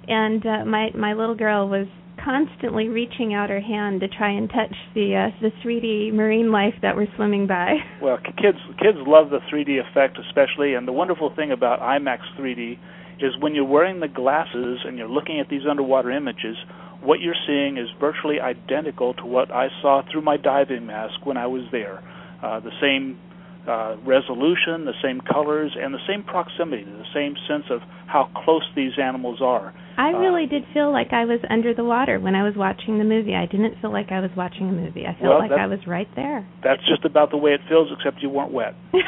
And 0.07 0.45
uh, 0.45 0.65
my 0.65 0.89
my 0.95 1.13
little 1.13 1.35
girl 1.35 1.69
was 1.69 1.87
constantly 2.23 2.87
reaching 2.87 3.33
out 3.33 3.49
her 3.49 3.59
hand 3.59 4.01
to 4.01 4.07
try 4.07 4.31
and 4.31 4.49
touch 4.49 4.75
the 4.93 5.15
uh, 5.15 5.41
the 5.41 5.51
3D 5.63 6.13
marine 6.13 6.51
life 6.51 6.75
that 6.81 6.95
we're 6.95 7.13
swimming 7.15 7.47
by. 7.47 7.77
Well, 8.01 8.17
kids 8.17 8.57
kids 8.81 8.97
love 9.05 9.29
the 9.29 9.39
3D 9.51 9.79
effect 9.79 10.17
especially, 10.17 10.73
and 10.73 10.87
the 10.87 10.91
wonderful 10.91 11.33
thing 11.35 11.51
about 11.51 11.79
IMAX 11.79 12.19
3D 12.39 12.79
is 13.19 13.37
when 13.39 13.53
you're 13.53 13.65
wearing 13.65 13.99
the 13.99 14.07
glasses 14.07 14.79
and 14.85 14.97
you're 14.97 15.09
looking 15.09 15.39
at 15.39 15.49
these 15.49 15.61
underwater 15.69 16.09
images, 16.09 16.57
what 17.01 17.19
you're 17.19 17.37
seeing 17.45 17.77
is 17.77 17.87
virtually 17.99 18.39
identical 18.39 19.13
to 19.15 19.25
what 19.25 19.51
I 19.51 19.67
saw 19.81 20.01
through 20.11 20.21
my 20.21 20.37
diving 20.37 20.87
mask 20.87 21.25
when 21.25 21.37
I 21.37 21.47
was 21.47 21.63
there. 21.71 22.01
Uh, 22.41 22.59
the 22.59 22.71
same 22.81 23.19
uh, 23.67 23.95
resolution, 24.03 24.85
the 24.85 24.97
same 25.03 25.21
colors, 25.21 25.75
and 25.79 25.93
the 25.93 26.01
same 26.07 26.23
proximity, 26.23 26.83
the 26.83 27.05
same 27.13 27.35
sense 27.47 27.65
of 27.69 27.81
how 28.07 28.29
close 28.43 28.67
these 28.75 28.93
animals 29.01 29.39
are. 29.41 29.73
I 30.01 30.13
Uh, 30.13 30.17
really 30.19 30.47
did 30.47 30.63
feel 30.73 30.91
like 30.91 31.13
I 31.13 31.25
was 31.25 31.39
under 31.49 31.73
the 31.73 31.83
water 31.83 32.19
when 32.19 32.33
I 32.35 32.43
was 32.43 32.55
watching 32.55 32.97
the 32.97 33.03
movie. 33.03 33.35
I 33.35 33.45
didn't 33.45 33.75
feel 33.81 33.91
like 33.91 34.11
I 34.11 34.19
was 34.19 34.31
watching 34.35 34.67
a 34.67 34.71
movie. 34.73 35.05
I 35.05 35.13
felt 35.13 35.29
Well, 35.29 35.39
like 35.39 35.51
I 35.51 35.67
was 35.67 35.85
right 35.85 36.09
there. 36.15 36.45
That's 36.63 36.81
just 36.89 37.05
about 37.05 37.29
the 37.29 37.37
way 37.37 37.51
it 37.53 37.61
feels, 37.69 37.87
except 37.95 38.21
you 38.23 38.29
weren't 38.29 38.51
wet. 38.51 38.73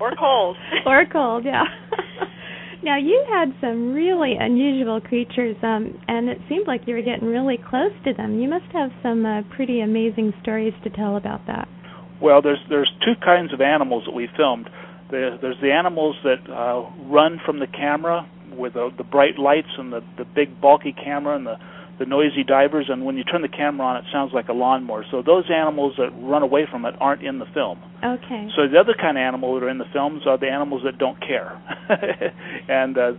Or 0.00 0.12
cold. 0.16 0.56
or 0.86 1.04
cold, 1.06 1.44
yeah. 1.44 1.64
now 2.84 2.96
you 2.96 3.18
had 3.28 3.52
some 3.60 3.92
really 3.92 4.34
unusual 4.38 5.00
creatures, 5.00 5.56
um, 5.64 5.98
and 6.06 6.28
it 6.28 6.38
seemed 6.48 6.68
like 6.68 6.82
you 6.86 6.94
were 6.94 7.02
getting 7.02 7.26
really 7.26 7.58
close 7.58 7.90
to 8.04 8.12
them. 8.14 8.38
You 8.38 8.48
must 8.48 8.70
have 8.72 8.90
some 9.02 9.26
uh, 9.26 9.42
pretty 9.56 9.80
amazing 9.80 10.32
stories 10.42 10.74
to 10.84 10.90
tell 10.90 11.16
about 11.16 11.40
that. 11.48 11.66
Well, 12.22 12.40
there's 12.40 12.62
there's 12.70 12.90
two 13.04 13.14
kinds 13.24 13.52
of 13.52 13.60
animals 13.60 14.04
that 14.06 14.14
we 14.14 14.28
filmed. 14.36 14.70
There's 15.10 15.40
the 15.60 15.72
animals 15.72 16.14
that 16.22 16.40
uh, 16.48 16.86
run 17.10 17.40
from 17.44 17.58
the 17.58 17.66
camera 17.66 18.28
with 18.58 18.74
the, 18.74 18.90
the 18.96 19.04
bright 19.04 19.38
lights 19.38 19.68
and 19.78 19.92
the, 19.92 20.02
the 20.16 20.24
big 20.24 20.60
bulky 20.60 20.92
camera 20.92 21.36
and 21.36 21.46
the, 21.46 21.56
the 21.98 22.06
noisy 22.06 22.44
divers, 22.46 22.86
and 22.88 23.04
when 23.04 23.16
you 23.16 23.24
turn 23.24 23.42
the 23.42 23.48
camera 23.48 23.86
on, 23.86 23.96
it 23.96 24.04
sounds 24.12 24.32
like 24.32 24.48
a 24.48 24.52
lawnmower. 24.52 25.04
So 25.10 25.22
those 25.22 25.44
animals 25.50 25.94
that 25.98 26.10
run 26.14 26.42
away 26.42 26.66
from 26.70 26.84
it 26.84 26.94
aren't 27.00 27.22
in 27.22 27.38
the 27.38 27.46
film. 27.52 27.82
Okay. 28.04 28.48
So 28.56 28.68
the 28.68 28.78
other 28.78 28.94
kind 28.94 29.18
of 29.18 29.22
animal 29.22 29.54
that 29.54 29.64
are 29.66 29.68
in 29.68 29.78
the 29.78 29.90
films 29.92 30.22
are 30.26 30.38
the 30.38 30.48
animals 30.48 30.82
that 30.84 30.98
don't 30.98 31.18
care, 31.20 31.60
and 32.68 32.96
uh, 32.96 33.12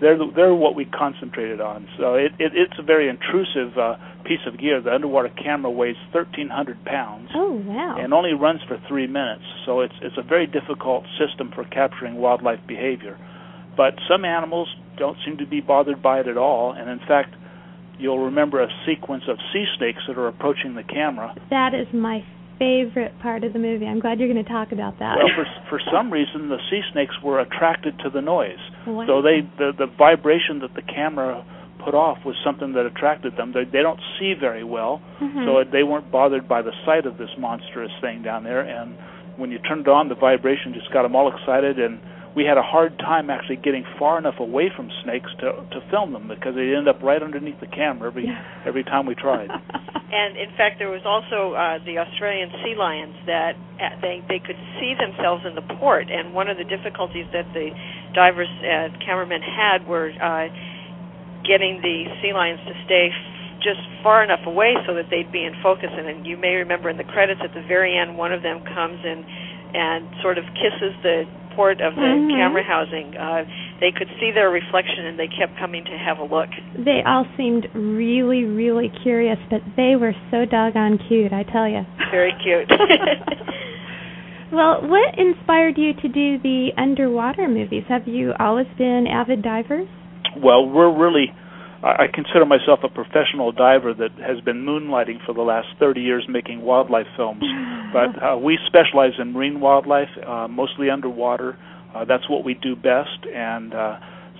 they're 0.00 0.18
they're 0.34 0.54
what 0.54 0.74
we 0.74 0.84
concentrated 0.84 1.60
on. 1.60 1.88
So 1.98 2.14
it, 2.14 2.32
it 2.38 2.52
it's 2.54 2.78
a 2.78 2.82
very 2.82 3.08
intrusive 3.08 3.78
uh, 3.78 3.96
piece 4.24 4.44
of 4.46 4.58
gear. 4.58 4.82
The 4.82 4.92
underwater 4.94 5.30
camera 5.30 5.70
weighs 5.70 5.96
1,300 6.12 6.84
pounds 6.84 7.30
oh 7.34 7.62
wow. 7.64 7.96
and 7.98 8.12
only 8.12 8.34
runs 8.34 8.60
for 8.68 8.78
three 8.88 9.06
minutes. 9.06 9.44
So 9.64 9.80
it's 9.80 9.94
it's 10.02 10.16
a 10.18 10.22
very 10.22 10.46
difficult 10.46 11.04
system 11.18 11.50
for 11.54 11.64
capturing 11.64 12.16
wildlife 12.16 12.60
behavior. 12.66 13.16
But 13.76 13.94
some 14.08 14.24
animals 14.24 14.68
don't 14.98 15.16
seem 15.24 15.36
to 15.38 15.46
be 15.46 15.60
bothered 15.60 16.02
by 16.02 16.20
it 16.20 16.28
at 16.28 16.36
all, 16.38 16.72
and 16.72 16.88
in 16.88 16.98
fact, 17.06 17.34
you'll 17.98 18.24
remember 18.24 18.62
a 18.62 18.68
sequence 18.86 19.24
of 19.28 19.36
sea 19.52 19.64
snakes 19.78 20.00
that 20.08 20.16
are 20.18 20.28
approaching 20.28 20.74
the 20.74 20.82
camera. 20.82 21.34
that 21.50 21.74
is 21.74 21.86
my 21.92 22.24
favorite 22.58 23.12
part 23.20 23.44
of 23.44 23.52
the 23.52 23.58
movie. 23.58 23.84
I'm 23.86 24.00
glad 24.00 24.18
you're 24.18 24.32
going 24.32 24.42
to 24.42 24.50
talk 24.50 24.72
about 24.72 24.98
that. 24.98 25.16
Well, 25.18 25.28
for 25.36 25.44
for 25.68 25.80
some 25.92 26.10
reason, 26.10 26.48
the 26.48 26.56
sea 26.70 26.80
snakes 26.92 27.14
were 27.22 27.40
attracted 27.40 27.98
to 28.00 28.08
the 28.10 28.22
noise. 28.22 28.56
Wow. 28.86 29.04
So 29.06 29.20
they 29.22 29.42
the 29.58 29.72
the 29.76 29.86
vibration 29.98 30.60
that 30.60 30.72
the 30.74 30.80
camera 30.82 31.44
put 31.84 31.94
off 31.94 32.18
was 32.24 32.34
something 32.42 32.72
that 32.72 32.86
attracted 32.86 33.36
them. 33.36 33.52
They 33.52 33.64
they 33.64 33.82
don't 33.82 34.00
see 34.18 34.32
very 34.40 34.64
well, 34.64 35.02
Mhm. 35.20 35.44
so 35.44 35.64
they 35.70 35.82
weren't 35.82 36.10
bothered 36.10 36.48
by 36.48 36.62
the 36.62 36.72
sight 36.86 37.04
of 37.04 37.18
this 37.18 37.30
monstrous 37.38 37.92
thing 38.00 38.22
down 38.22 38.42
there. 38.44 38.62
And 38.62 38.94
when 39.36 39.50
you 39.50 39.58
turned 39.58 39.82
it 39.86 39.88
on, 39.92 40.08
the 40.08 40.14
vibration 40.14 40.72
just 40.72 40.90
got 40.92 41.02
them 41.02 41.14
all 41.14 41.28
excited, 41.28 41.78
and 41.78 42.00
we 42.36 42.44
had 42.44 42.58
a 42.58 42.62
hard 42.62 42.98
time 42.98 43.30
actually 43.30 43.56
getting 43.56 43.84
far 43.98 44.18
enough 44.18 44.38
away 44.38 44.70
from 44.76 44.90
snakes 45.02 45.30
to 45.40 45.52
to 45.72 45.80
film 45.90 46.12
them 46.12 46.28
because 46.28 46.54
they 46.54 46.76
end 46.76 46.86
up 46.86 47.02
right 47.02 47.22
underneath 47.22 47.58
the 47.60 47.66
camera 47.66 48.08
every 48.08 48.28
every 48.66 48.84
time 48.84 49.06
we 49.06 49.14
tried. 49.14 49.48
And 50.06 50.38
in 50.38 50.54
fact, 50.54 50.78
there 50.78 50.88
was 50.88 51.02
also 51.02 51.58
uh, 51.58 51.82
the 51.82 51.98
Australian 51.98 52.48
sea 52.62 52.78
lions 52.78 53.18
that 53.26 53.58
uh, 53.82 53.98
they 53.98 54.22
they 54.30 54.38
could 54.38 54.56
see 54.78 54.94
themselves 54.94 55.42
in 55.42 55.58
the 55.58 55.66
port. 55.82 56.06
And 56.06 56.30
one 56.32 56.46
of 56.46 56.56
the 56.56 56.64
difficulties 56.64 57.26
that 57.34 57.50
the 57.52 57.74
divers 58.14 58.48
and 58.62 58.94
cameramen 59.02 59.42
had 59.42 59.82
were 59.82 60.14
uh, 60.14 60.46
getting 61.42 61.82
the 61.82 62.06
sea 62.22 62.30
lions 62.32 62.62
to 62.70 62.74
stay 62.86 63.10
f- 63.10 63.60
just 63.66 63.82
far 64.06 64.22
enough 64.22 64.46
away 64.46 64.78
so 64.86 64.94
that 64.94 65.10
they'd 65.10 65.32
be 65.34 65.42
in 65.42 65.58
focus. 65.58 65.90
And, 65.90 66.06
and 66.06 66.22
you 66.22 66.38
may 66.38 66.54
remember 66.54 66.88
in 66.88 67.02
the 67.02 67.08
credits 67.10 67.42
at 67.42 67.50
the 67.50 67.66
very 67.66 67.98
end, 67.98 68.16
one 68.16 68.30
of 68.30 68.46
them 68.46 68.62
comes 68.62 69.02
and 69.02 69.26
and 69.74 70.06
sort 70.22 70.38
of 70.38 70.46
kisses 70.54 70.94
the 71.02 71.26
port 71.56 71.80
of 71.80 71.96
the 71.96 72.00
Mhm. 72.02 72.30
camera 72.30 72.62
housing. 72.62 73.16
Uh, 73.16 73.44
they 73.80 73.90
could 73.90 74.08
see 74.20 74.30
their 74.30 74.50
reflection, 74.50 75.06
and 75.06 75.18
they 75.18 75.26
kept 75.26 75.56
coming 75.58 75.82
to 75.84 75.96
have 75.96 76.18
a 76.20 76.24
look. 76.24 76.50
they 76.76 77.02
all 77.02 77.26
seemed 77.36 77.66
really, 77.74 78.44
really 78.44 78.90
curious, 79.02 79.38
but 79.50 79.62
they 79.76 79.96
were 79.96 80.14
so 80.30 80.44
doggone 80.44 80.98
cute, 81.08 81.32
I 81.32 81.42
tell 81.44 81.66
you. 81.66 81.84
Very 82.10 82.34
cute. 82.44 82.68
well, 84.52 84.82
what 84.86 85.18
inspired 85.18 85.76
you 85.78 85.94
to 85.94 86.08
do 86.08 86.38
the 86.38 86.70
underwater 86.76 87.48
movies? 87.48 87.84
Have 87.88 88.06
you 88.06 88.32
always 88.38 88.66
been 88.78 89.06
avid 89.06 89.42
divers? 89.42 89.88
Well, 90.36 90.68
we're 90.68 90.92
really. 90.92 91.32
I 91.82 92.06
consider 92.12 92.46
myself 92.46 92.80
a 92.82 92.88
professional 92.88 93.52
diver 93.52 93.92
that 93.94 94.12
has 94.18 94.40
been 94.44 94.64
moonlighting 94.64 95.24
for 95.26 95.34
the 95.34 95.42
last 95.42 95.68
30 95.78 96.00
years 96.00 96.26
making 96.28 96.62
wildlife 96.62 97.06
films. 97.16 97.42
But 97.92 98.22
uh, 98.22 98.36
we 98.36 98.58
specialize 98.66 99.12
in 99.18 99.32
marine 99.32 99.60
wildlife, 99.60 100.08
uh, 100.26 100.48
mostly 100.48 100.90
underwater. 100.90 101.56
Uh, 101.94 102.04
that's 102.04 102.28
what 102.28 102.44
we 102.44 102.54
do 102.54 102.74
best, 102.74 103.24
and 103.32 103.72
uh, 103.72 103.96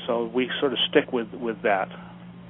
so 0.06 0.30
we 0.34 0.50
sort 0.60 0.72
of 0.72 0.78
stick 0.90 1.12
with 1.12 1.28
with 1.32 1.62
that. 1.62 1.88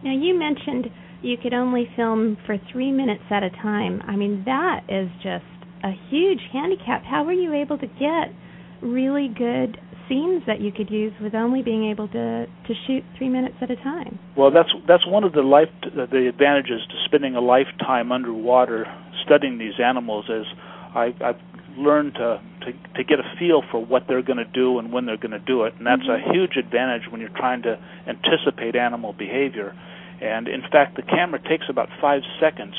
Now 0.03 0.12
you 0.12 0.37
mentioned 0.37 0.87
you 1.22 1.37
could 1.37 1.55
only 1.55 1.88
film 1.94 2.38
for 2.46 2.57
three 2.72 2.90
minutes 2.90 3.22
at 3.31 3.42
a 3.42 3.51
time. 3.51 4.03
I 4.09 4.16
mean, 4.16 4.42
that 4.46 4.81
is 4.88 5.09
just 5.22 5.44
a 5.85 5.92
huge 6.11 6.40
handicap. 6.53 7.05
How 7.05 7.25
were 7.25 7.33
you 7.33 7.53
able 7.55 7.79
to 7.79 7.87
get 7.87 8.35
really 8.83 9.29
good 9.29 9.79
scenes 10.09 10.42
that 10.47 10.61
you 10.61 10.73
could 10.73 10.90
use 10.90 11.12
with 11.21 11.35
only 11.35 11.62
being 11.62 11.90
able 11.90 12.09
to 12.09 12.47
to 12.47 12.75
shoot 12.87 13.05
three 13.19 13.29
minutes 13.29 13.57
at 13.61 13.71
a 13.71 13.77
time? 13.77 14.19
Well, 14.37 14.51
that's 14.51 14.71
that's 14.87 15.07
one 15.07 15.25
of 15.25 15.33
the 15.33 15.42
life 15.42 15.69
the 15.83 16.29
advantages 16.29 16.81
to 16.88 16.97
spending 17.07 17.35
a 17.37 17.40
lifetime 17.40 18.12
underwater 18.12 18.87
studying 19.25 19.59
these 19.59 19.79
animals. 19.83 20.27
Is 20.29 20.47
I, 20.95 21.14
I've 21.21 21.40
learned 21.77 22.14
to, 22.14 22.40
to 22.62 22.73
to 22.97 23.05
get 23.05 23.19
a 23.21 23.37
feel 23.38 23.62
for 23.71 23.85
what 23.85 24.05
they're 24.09 24.23
going 24.23 24.38
to 24.38 24.51
do 24.53 24.79
and 24.79 24.92
when 24.92 25.07
they're 25.07 25.16
going 25.16 25.33
to 25.33 25.47
do 25.47 25.64
it, 25.64 25.75
and 25.79 25.87
that's 25.87 26.03
mm-hmm. 26.03 26.31
a 26.31 26.33
huge 26.33 26.57
advantage 26.57 27.11
when 27.11 27.21
you're 27.21 27.37
trying 27.37 27.62
to 27.62 27.79
anticipate 28.07 28.77
animal 28.77 29.12
behavior. 29.12 29.75
And 30.21 30.49
in 30.49 30.62
fact, 30.73 30.97
the 30.97 31.03
camera 31.03 31.40
takes 31.47 31.66
about 31.69 31.88
five 32.01 32.23
seconds 32.40 32.75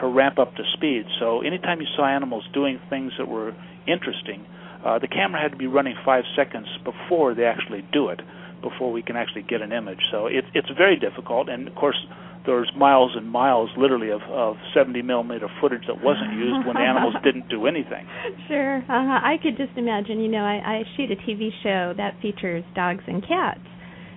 to 0.00 0.06
ramp 0.06 0.38
up 0.38 0.56
to 0.56 0.62
speed. 0.74 1.04
So 1.20 1.40
anytime 1.40 1.80
you 1.80 1.86
saw 1.96 2.06
animals 2.06 2.44
doing 2.52 2.80
things 2.90 3.12
that 3.18 3.28
were 3.28 3.54
interesting, 3.86 4.44
uh, 4.84 4.98
the 4.98 5.08
camera 5.08 5.40
had 5.40 5.52
to 5.52 5.58
be 5.58 5.66
running 5.66 5.94
five 6.04 6.24
seconds 6.36 6.66
before 6.84 7.34
they 7.34 7.44
actually 7.44 7.84
do 7.92 8.08
it, 8.08 8.20
before 8.62 8.92
we 8.92 9.02
can 9.02 9.16
actually 9.16 9.42
get 9.42 9.60
an 9.60 9.72
image. 9.72 10.00
So 10.10 10.26
it, 10.26 10.44
it's 10.54 10.70
very 10.76 10.98
difficult, 10.98 11.48
and 11.48 11.68
of 11.68 11.74
course, 11.74 11.98
there's 12.46 12.72
miles 12.74 13.12
and 13.16 13.28
miles, 13.28 13.68
literally, 13.76 14.10
of, 14.10 14.22
of 14.22 14.56
70 14.74 15.02
millimeter 15.02 15.48
footage 15.60 15.82
that 15.86 16.02
wasn't 16.02 16.32
used 16.32 16.66
when 16.66 16.74
the 16.74 16.80
animals 16.80 17.14
didn't 17.24 17.48
do 17.48 17.66
anything. 17.66 18.08
Sure, 18.48 18.78
uh-huh. 18.78 19.20
I 19.20 19.36
could 19.42 19.56
just 19.56 19.76
imagine. 19.76 20.20
You 20.20 20.28
know, 20.28 20.44
I, 20.44 20.80
I 20.80 20.82
shoot 20.96 21.10
a 21.10 21.16
TV 21.16 21.50
show 21.62 21.92
that 21.96 22.16
features 22.22 22.64
dogs 22.74 23.04
and 23.06 23.20
cats, 23.20 23.60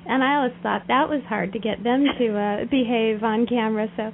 and 0.08 0.24
I 0.24 0.36
always 0.36 0.56
thought 0.64 0.84
that 0.88 1.10
was 1.10 1.22
hard 1.28 1.52
to 1.54 1.60
get 1.60 1.84
them 1.84 2.06
to 2.18 2.26
uh, 2.32 2.66
behave 2.72 3.24
on 3.24 3.46
camera. 3.46 3.88
So 3.98 4.12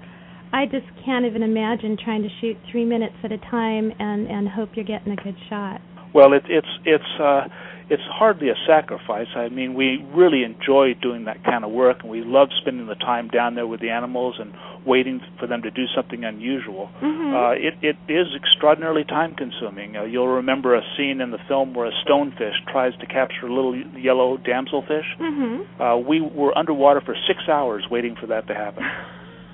I 0.52 0.66
just 0.66 0.90
can't 1.06 1.26
even 1.26 1.44
imagine 1.44 1.98
trying 2.04 2.24
to 2.24 2.30
shoot 2.42 2.58
three 2.72 2.86
minutes 2.86 3.16
at 3.24 3.32
a 3.32 3.38
time 3.38 3.94
and 4.00 4.28
and 4.28 4.50
hope 4.50 4.70
you're 4.74 4.86
getting 4.86 5.14
a 5.14 5.22
good 5.22 5.38
shot. 5.50 5.82
Well, 6.14 6.34
it, 6.34 6.44
it's 6.48 6.68
it's 6.86 7.20
uh, 7.20 7.48
it's 7.90 8.04
hardly 8.06 8.50
a 8.50 8.56
sacrifice. 8.68 9.28
I 9.36 9.50
mean, 9.50 9.74
we 9.74 10.06
really 10.14 10.44
enjoy 10.44 10.94
doing 11.02 11.26
that 11.26 11.44
kind 11.44 11.66
of 11.66 11.72
work, 11.72 11.98
and 12.02 12.12
we 12.12 12.22
love 12.24 12.50
spending 12.62 12.86
the 12.86 12.96
time 12.96 13.30
down 13.30 13.56
there 13.56 13.66
with 13.66 13.82
the 13.82 13.90
animals 13.90 14.36
and 14.40 14.54
waiting 14.86 15.22
for 15.40 15.48
them 15.48 15.64
to 15.64 15.72
do 15.72 15.86
something 15.96 16.24
unusual. 16.24 16.90
Mm-hmm. 17.02 17.36
Uh, 17.36 17.52
it 17.52 17.74
it 17.82 17.98
is 18.12 18.28
extraordinarily 18.36 19.04
time 19.04 19.34
consuming. 19.36 19.98
Uh, 19.98 20.04
you'll 20.04 20.28
remember 20.28 20.76
a 20.76 20.82
scene 20.96 21.20
in 21.20 21.32
the 21.32 21.40
film 21.48 21.74
where 21.74 21.88
a 21.88 21.92
stonefish 22.06 22.54
tries 22.72 22.96
to 23.00 23.08
capture 23.08 23.48
a 23.48 23.54
little 23.54 23.76
yellow 23.98 24.38
damselfish. 24.38 25.10
Mm-hmm. 25.20 25.82
Uh, 25.82 25.98
we 25.98 26.22
were 26.22 26.56
underwater 26.58 27.02
for 27.02 27.16
six 27.28 27.40
hours 27.50 27.86
waiting 27.90 28.16
for 28.20 28.28
that 28.28 28.48
to 28.48 28.54
happen. 28.54 28.84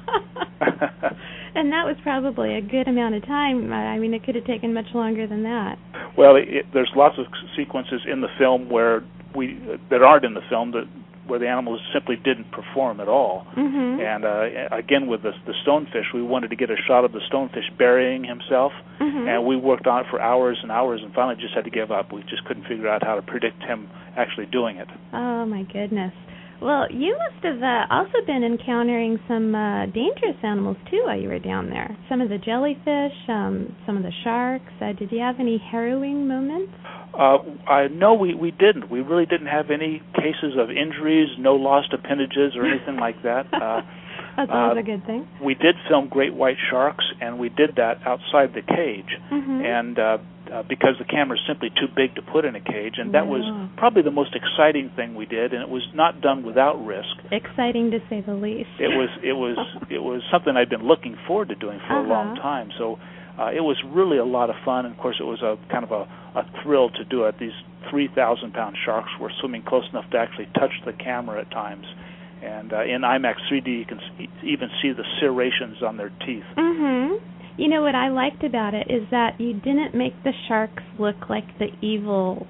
and 1.55 1.71
that 1.71 1.85
was 1.85 1.95
probably 2.03 2.55
a 2.55 2.61
good 2.61 2.87
amount 2.87 3.15
of 3.15 3.25
time. 3.25 3.71
I 3.71 3.97
mean, 3.97 4.13
it 4.13 4.23
could 4.23 4.35
have 4.35 4.45
taken 4.45 4.73
much 4.73 4.93
longer 4.93 5.25
than 5.25 5.43
that. 5.43 5.77
Well, 6.17 6.35
it, 6.35 6.47
it, 6.47 6.65
there's 6.73 6.91
lots 6.95 7.15
of 7.17 7.25
sequences 7.57 8.01
in 8.11 8.21
the 8.21 8.29
film 8.37 8.69
where 8.69 9.03
we 9.35 9.59
that 9.89 10.01
aren't 10.01 10.25
in 10.25 10.33
the 10.33 10.45
film 10.49 10.71
that 10.71 10.85
where 11.27 11.39
the 11.39 11.47
animals 11.47 11.79
simply 11.91 12.15
didn't 12.15 12.51
perform 12.51 12.99
at 12.99 13.07
all. 13.07 13.47
Mm-hmm. 13.57 13.99
And 13.99 14.25
uh, 14.25 14.75
again, 14.75 15.07
with 15.07 15.23
the, 15.23 15.31
the 15.47 15.53
stonefish, 15.65 16.13
we 16.13 16.21
wanted 16.21 16.49
to 16.49 16.55
get 16.55 16.69
a 16.69 16.75
shot 16.87 17.03
of 17.03 17.13
the 17.13 17.21
stonefish 17.31 17.75
burying 17.77 18.23
himself, 18.23 18.71
mm-hmm. 19.01 19.27
and 19.27 19.45
we 19.45 19.55
worked 19.55 19.87
on 19.87 20.01
it 20.01 20.07
for 20.11 20.21
hours 20.21 20.59
and 20.61 20.71
hours, 20.71 21.01
and 21.03 21.13
finally 21.13 21.35
just 21.41 21.55
had 21.55 21.63
to 21.63 21.71
give 21.71 21.91
up. 21.91 22.13
We 22.13 22.21
just 22.23 22.45
couldn't 22.45 22.67
figure 22.67 22.87
out 22.87 23.03
how 23.03 23.15
to 23.15 23.21
predict 23.21 23.63
him 23.63 23.89
actually 24.15 24.45
doing 24.45 24.77
it. 24.77 24.87
Oh 25.13 25.45
my 25.45 25.63
goodness. 25.63 26.13
Well, 26.61 26.87
you 26.91 27.17
must 27.17 27.43
have 27.43 27.61
uh, 27.61 27.85
also 27.93 28.25
been 28.25 28.43
encountering 28.43 29.19
some 29.27 29.53
uh, 29.53 29.85
dangerous 29.87 30.37
animals 30.43 30.77
too 30.89 31.03
while 31.05 31.19
you 31.19 31.27
were 31.29 31.39
down 31.39 31.69
there. 31.69 31.95
Some 32.09 32.21
of 32.21 32.29
the 32.29 32.37
jellyfish, 32.37 33.13
um, 33.27 33.75
some 33.85 33.97
of 33.97 34.03
the 34.03 34.11
sharks. 34.23 34.71
Uh, 34.81 34.93
did 34.93 35.11
you 35.11 35.19
have 35.19 35.35
any 35.39 35.57
harrowing 35.57 36.27
moments? 36.27 36.71
Uh, 37.13 37.37
I 37.69 37.87
no, 37.87 38.13
we 38.13 38.33
we 38.33 38.51
didn't. 38.51 38.89
We 38.89 38.99
really 39.01 39.25
didn't 39.25 39.47
have 39.47 39.69
any 39.71 40.01
cases 40.15 40.57
of 40.57 40.69
injuries, 40.69 41.29
no 41.39 41.55
lost 41.55 41.93
appendages 41.93 42.55
or 42.55 42.65
anything 42.65 42.97
like 42.97 43.21
that. 43.23 43.45
Uh, 44.35 44.41
That's 44.41 44.51
always 44.51 44.75
uh, 44.75 44.79
a 44.79 44.83
good 44.83 45.05
thing. 45.05 45.27
we 45.41 45.53
did 45.55 45.75
film 45.87 46.09
great 46.09 46.33
white 46.33 46.57
sharks, 46.69 47.05
and 47.21 47.39
we 47.39 47.47
did 47.47 47.75
that 47.77 47.99
outside 48.05 48.53
the 48.53 48.61
cage. 48.61 49.07
Mm-hmm. 49.31 49.61
And 49.65 49.97
uh, 49.99 50.17
uh, 50.51 50.63
because 50.67 50.95
the 50.99 51.05
camera 51.05 51.37
is 51.37 51.43
simply 51.47 51.69
too 51.69 51.87
big 51.95 52.15
to 52.15 52.21
put 52.21 52.45
in 52.45 52.55
a 52.55 52.59
cage, 52.61 52.95
and 52.97 53.13
that 53.13 53.27
was 53.27 53.43
probably 53.77 54.01
the 54.03 54.11
most 54.11 54.35
exciting 54.35 54.89
thing 54.95 55.15
we 55.15 55.25
did, 55.25 55.53
and 55.53 55.61
it 55.61 55.69
was 55.69 55.83
not 55.93 56.21
done 56.21 56.43
without 56.43 56.83
risk. 56.85 57.15
Exciting 57.31 57.91
to 57.91 57.99
say 58.09 58.21
the 58.21 58.33
least. 58.33 58.69
It 58.79 58.89
was 58.89 59.09
it 59.23 59.33
was 59.33 59.57
it 59.89 60.01
was 60.03 60.21
something 60.31 60.55
I'd 60.55 60.69
been 60.69 60.87
looking 60.87 61.15
forward 61.27 61.49
to 61.49 61.55
doing 61.55 61.79
for 61.87 61.93
a 61.97 62.07
long 62.07 62.37
Uh-huh. 62.37 62.41
time. 62.41 62.69
So 62.77 62.97
uh, 63.39 63.51
it 63.51 63.61
was 63.61 63.77
really 63.85 64.17
a 64.17 64.25
lot 64.25 64.49
of 64.49 64.55
fun, 64.63 64.85
and 64.85 64.93
of 64.95 64.99
course 65.01 65.17
it 65.19 65.23
was 65.27 65.41
a 65.41 65.57
kind 65.71 65.83
of 65.83 65.91
a, 65.91 66.03
a 66.39 66.43
thrill 66.63 66.89
to 66.91 67.03
do 67.05 67.25
it. 67.25 67.35
These 67.39 67.55
3,000 67.89 68.53
pound 68.53 68.77
sharks 68.85 69.09
were 69.19 69.31
swimming 69.39 69.61
close 69.61 69.83
enough 69.91 70.09
to 70.11 70.17
actually 70.17 70.47
touch 70.57 70.71
the 70.85 70.93
camera 70.93 71.41
at 71.41 71.51
times. 71.51 71.85
And 72.41 72.73
uh, 72.73 72.83
in 72.83 73.01
IMAX 73.01 73.35
3D, 73.51 73.67
you 73.79 73.85
can 73.85 73.99
even 74.43 74.69
see 74.81 74.91
the 74.91 75.03
serrations 75.19 75.81
on 75.83 75.97
their 75.97 76.11
teeth. 76.25 76.43
Mhm. 76.57 77.17
You 77.57 77.69
know 77.69 77.81
what 77.81 77.95
I 77.95 78.09
liked 78.09 78.43
about 78.43 78.73
it 78.73 78.87
is 78.89 79.07
that 79.11 79.39
you 79.39 79.53
didn't 79.53 79.95
make 79.95 80.13
the 80.23 80.33
sharks 80.47 80.83
look 80.99 81.29
like 81.29 81.45
the 81.57 81.67
evil 81.81 82.45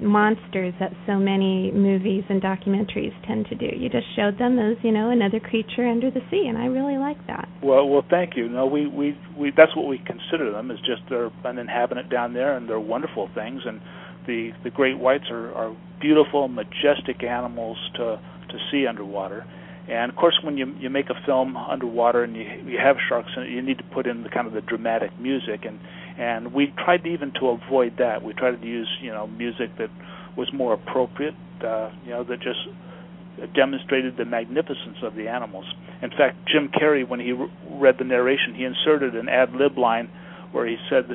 monsters 0.00 0.74
that 0.80 0.90
so 1.06 1.14
many 1.14 1.70
movies 1.70 2.24
and 2.28 2.42
documentaries 2.42 3.14
tend 3.26 3.46
to 3.46 3.54
do. 3.54 3.66
You 3.76 3.88
just 3.88 4.06
showed 4.16 4.38
them 4.38 4.58
as, 4.58 4.76
you 4.82 4.90
know, 4.90 5.10
another 5.10 5.38
creature 5.38 5.86
under 5.86 6.10
the 6.10 6.20
sea 6.30 6.46
and 6.48 6.58
I 6.58 6.66
really 6.66 6.98
like 6.98 7.24
that. 7.28 7.48
Well, 7.62 7.88
well, 7.88 8.04
thank 8.10 8.36
you. 8.36 8.48
No, 8.48 8.66
we 8.66 8.86
we 8.86 9.16
we 9.38 9.52
that's 9.56 9.74
what 9.76 9.86
we 9.86 9.98
consider 9.98 10.50
them 10.50 10.70
is 10.70 10.78
just 10.80 11.02
they're 11.08 11.30
an 11.44 11.58
inhabitant 11.58 12.10
down 12.10 12.34
there, 12.34 12.56
and 12.56 12.68
they're 12.68 12.80
wonderful 12.80 13.30
things. 13.34 13.62
And 13.64 13.80
the 14.26 14.50
the 14.64 14.70
great 14.70 14.98
whites 14.98 15.30
are 15.30 15.52
are 15.54 15.76
beautiful, 16.00 16.48
majestic 16.48 17.22
animals 17.22 17.78
to 17.94 18.20
to 18.48 18.58
see 18.70 18.86
underwater. 18.86 19.46
And 19.88 20.10
of 20.10 20.16
course, 20.16 20.38
when 20.42 20.56
you 20.56 20.74
you 20.78 20.90
make 20.90 21.10
a 21.10 21.26
film 21.26 21.56
underwater 21.56 22.22
and 22.22 22.36
you 22.36 22.44
you 22.66 22.78
have 22.78 22.96
sharks 23.08 23.30
in 23.36 23.44
it, 23.44 23.50
you 23.50 23.62
need 23.62 23.78
to 23.78 23.84
put 23.84 24.06
in 24.06 24.22
the 24.22 24.28
kind 24.28 24.46
of 24.46 24.52
the 24.52 24.60
dramatic 24.60 25.18
music. 25.18 25.64
And 25.64 25.80
and 26.18 26.52
we 26.52 26.72
tried 26.84 27.04
to 27.04 27.08
even 27.08 27.32
to 27.40 27.48
avoid 27.48 27.96
that. 27.98 28.22
We 28.22 28.32
tried 28.32 28.60
to 28.60 28.66
use 28.66 28.88
you 29.00 29.10
know 29.10 29.26
music 29.26 29.76
that 29.78 29.90
was 30.36 30.52
more 30.52 30.72
appropriate. 30.72 31.34
Uh, 31.60 31.90
you 32.04 32.10
know 32.10 32.24
that 32.24 32.40
just 32.40 32.60
demonstrated 33.54 34.16
the 34.16 34.24
magnificence 34.24 34.98
of 35.02 35.14
the 35.14 35.28
animals. 35.28 35.64
In 36.00 36.10
fact, 36.10 36.36
Jim 36.46 36.68
Carrey, 36.68 37.08
when 37.08 37.20
he 37.20 37.32
re- 37.32 37.50
read 37.70 37.98
the 37.98 38.04
narration, 38.04 38.54
he 38.54 38.64
inserted 38.64 39.16
an 39.16 39.28
ad 39.28 39.52
lib 39.52 39.78
line 39.78 40.10
where 40.52 40.66
he 40.66 40.76
said 40.88 41.06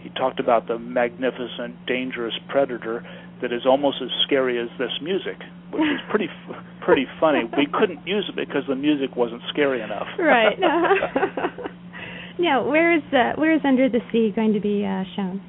he 0.00 0.10
talked 0.10 0.40
about 0.40 0.66
the 0.66 0.78
magnificent, 0.78 1.86
dangerous 1.86 2.34
predator 2.48 3.06
that 3.42 3.52
is 3.52 3.66
almost 3.66 3.98
as 4.00 4.08
scary 4.24 4.58
as 4.58 4.68
this 4.78 4.94
music, 5.02 5.36
which 5.70 5.82
is 5.82 6.00
pretty 6.08 6.30
f- 6.48 6.56
pretty 6.80 7.06
funny. 7.20 7.42
We 7.56 7.66
couldn't 7.66 8.06
use 8.06 8.30
it 8.30 8.36
because 8.36 8.62
the 8.68 8.76
music 8.76 9.16
wasn't 9.16 9.42
scary 9.50 9.82
enough. 9.82 10.06
Right. 10.18 10.58
now, 12.38 12.66
where 12.66 12.96
is 12.96 13.02
uh, 13.12 13.32
where 13.36 13.54
is 13.54 13.60
Under 13.64 13.88
the 13.90 14.00
Sea 14.10 14.32
going 14.34 14.54
to 14.54 14.60
be 14.60 14.86
uh, 14.86 15.04
shown? 15.14 15.42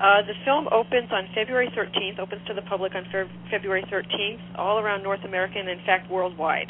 Uh, 0.00 0.20
the 0.26 0.34
film 0.44 0.66
opens 0.68 1.08
on 1.12 1.24
February 1.34 1.70
13th, 1.72 2.18
opens 2.18 2.42
to 2.46 2.52
the 2.52 2.62
public 2.62 2.92
on 2.94 3.04
Fe- 3.10 3.30
February 3.50 3.84
13th, 3.90 4.42
all 4.58 4.78
around 4.78 5.02
North 5.02 5.24
America 5.24 5.54
and, 5.56 5.68
in 5.68 5.78
fact, 5.86 6.10
worldwide. 6.10 6.68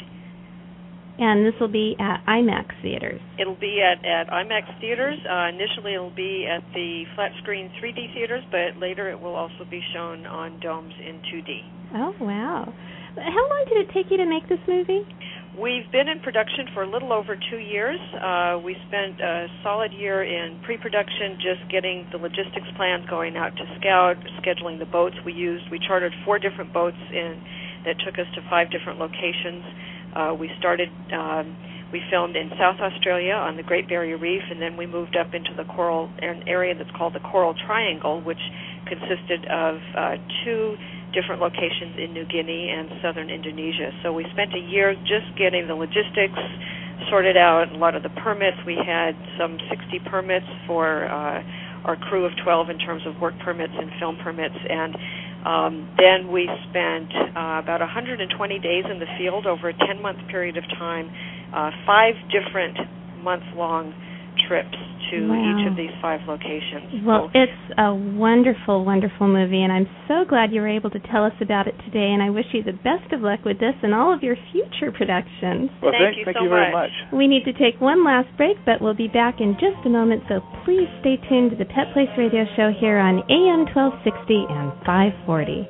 And 1.17 1.45
this 1.45 1.53
will 1.59 1.71
be 1.71 1.95
at 1.99 2.25
IMAX 2.27 2.75
theaters. 2.81 3.21
It'll 3.39 3.55
be 3.55 3.79
at, 3.81 4.03
at 4.05 4.27
IMAX 4.27 4.67
theaters. 4.81 5.15
Uh, 5.23 5.47
initially, 5.47 5.93
it'll 5.93 6.15
be 6.15 6.45
at 6.45 6.63
the 6.73 7.03
flat 7.15 7.31
screen 7.41 7.71
3D 7.81 8.13
theaters, 8.13 8.43
but 8.51 8.79
later 8.79 9.09
it 9.09 9.19
will 9.19 9.35
also 9.35 9.63
be 9.69 9.81
shown 9.93 10.25
on 10.25 10.59
domes 10.59 10.93
in 10.99 11.21
2D. 11.31 11.59
Oh 11.95 12.13
wow! 12.19 12.73
How 13.15 13.49
long 13.49 13.65
did 13.69 13.87
it 13.87 13.93
take 13.93 14.11
you 14.11 14.17
to 14.17 14.25
make 14.25 14.49
this 14.49 14.59
movie? 14.67 15.07
We've 15.55 15.87
been 15.89 16.09
in 16.11 16.19
production 16.19 16.67
for 16.73 16.83
a 16.83 16.89
little 16.89 17.13
over 17.13 17.39
two 17.49 17.63
years. 17.63 17.95
Uh, 18.11 18.59
we 18.59 18.75
spent 18.91 19.21
a 19.23 19.47
solid 19.63 19.93
year 19.93 20.19
in 20.19 20.59
pre-production, 20.65 21.39
just 21.39 21.63
getting 21.71 22.05
the 22.11 22.17
logistics 22.19 22.67
plans 22.75 23.07
going 23.09 23.37
out 23.37 23.55
to 23.55 23.63
scout, 23.79 24.19
scheduling 24.43 24.79
the 24.79 24.91
boats 24.91 25.15
we 25.25 25.31
used. 25.31 25.63
We 25.71 25.79
chartered 25.79 26.11
four 26.25 26.39
different 26.39 26.73
boats 26.73 26.99
in 27.07 27.39
that 27.85 27.95
took 28.03 28.19
us 28.19 28.27
to 28.35 28.41
five 28.49 28.67
different 28.69 28.99
locations. 28.99 29.63
Uh, 30.15 30.33
we 30.33 30.49
started. 30.59 30.89
Um, 31.11 31.55
we 31.93 32.01
filmed 32.09 32.35
in 32.35 32.49
South 32.59 32.75
Australia 32.81 33.33
on 33.33 33.55
the 33.55 33.63
Great 33.63 33.87
Barrier 33.87 34.17
Reef, 34.17 34.41
and 34.49 34.59
then 34.59 34.75
we 34.75 34.85
moved 34.85 35.15
up 35.15 35.33
into 35.33 35.53
the 35.55 35.63
coral 35.63 36.09
an 36.19 36.43
area 36.47 36.73
that's 36.75 36.89
called 36.97 37.13
the 37.13 37.21
Coral 37.21 37.53
Triangle, 37.65 38.21
which 38.21 38.41
consisted 38.89 39.45
of 39.47 39.77
uh, 39.95 40.15
two 40.43 40.75
different 41.13 41.39
locations 41.39 41.95
in 41.95 42.11
New 42.11 42.25
Guinea 42.25 42.69
and 42.69 42.89
southern 43.01 43.29
Indonesia. 43.29 43.95
So 44.03 44.11
we 44.11 44.25
spent 44.33 44.53
a 44.53 44.59
year 44.59 44.95
just 45.07 45.31
getting 45.37 45.67
the 45.67 45.75
logistics 45.75 46.41
sorted 47.09 47.37
out, 47.37 47.71
a 47.71 47.77
lot 47.77 47.95
of 47.95 48.03
the 48.03 48.11
permits. 48.19 48.57
We 48.65 48.75
had 48.75 49.15
some 49.39 49.57
60 49.69 49.99
permits 50.11 50.47
for 50.67 51.05
uh, 51.07 51.43
our 51.85 51.95
crew 51.95 52.25
of 52.25 52.33
12 52.43 52.69
in 52.69 52.79
terms 52.79 53.03
of 53.05 53.19
work 53.21 53.37
permits 53.39 53.73
and 53.77 53.91
film 53.99 54.17
permits, 54.17 54.57
and 54.57 54.95
um, 55.45 55.87
then 55.97 56.31
we 56.31 56.49
spent 56.69 57.09
uh, 57.35 57.61
about 57.63 57.79
120 57.79 58.59
days 58.59 58.85
in 58.91 58.99
the 58.99 59.07
field 59.17 59.45
over 59.45 59.69
a 59.69 59.73
10 59.73 60.01
month 60.01 60.19
period 60.29 60.57
of 60.57 60.63
time 60.77 61.09
uh, 61.53 61.71
five 61.85 62.15
different 62.31 62.77
month-long 63.23 63.93
trips 64.47 64.77
to 65.11 65.29
Wow. 65.29 65.35
each 65.61 65.67
of 65.67 65.75
these 65.75 65.91
five 66.01 66.21
locations. 66.27 67.03
Well, 67.03 67.29
So- 67.33 67.39
it's 67.39 67.61
a 67.77 67.93
wonderful, 67.93 68.83
wonderful 68.83 69.27
movie, 69.27 69.61
and 69.61 69.71
I'm 69.71 69.87
so 70.07 70.25
glad 70.25 70.51
you 70.51 70.61
were 70.61 70.67
able 70.67 70.89
to 70.89 70.99
tell 70.99 71.23
us 71.25 71.33
about 71.41 71.67
it 71.67 71.75
today. 71.85 72.11
And 72.11 72.23
I 72.23 72.29
wish 72.31 72.53
you 72.53 72.63
the 72.63 72.73
best 72.73 73.11
of 73.13 73.21
luck 73.21 73.45
with 73.45 73.59
this 73.59 73.75
and 73.83 73.93
all 73.93 74.11
of 74.13 74.23
your 74.23 74.35
future 74.51 74.91
productions. 74.91 75.69
Well, 75.81 75.91
Thank 75.91 76.03
thank, 76.03 76.17
you 76.17 76.25
thank 76.25 76.37
so 76.37 76.43
you 76.43 76.49
very 76.49 76.71
much. 76.71 76.91
much. 76.91 77.11
We 77.13 77.27
need 77.27 77.45
to 77.45 77.53
take 77.53 77.79
one 77.79 78.03
last 78.03 78.35
break, 78.37 78.57
but 78.65 78.81
we'll 78.81 78.93
be 78.95 79.07
back 79.07 79.39
in 79.41 79.53
just 79.57 79.85
a 79.85 79.89
moment, 79.89 80.23
so 80.27 80.41
please 80.63 80.89
stay 81.01 81.17
tuned 81.29 81.51
to 81.51 81.55
the 81.55 81.65
Pet 81.65 81.91
Place 81.93 82.09
Radio 82.17 82.45
Show 82.55 82.71
here 82.71 82.97
on 82.97 83.23
AM 83.29 83.65
1260 83.67 84.45
and 84.49 84.71
540. 84.85 85.67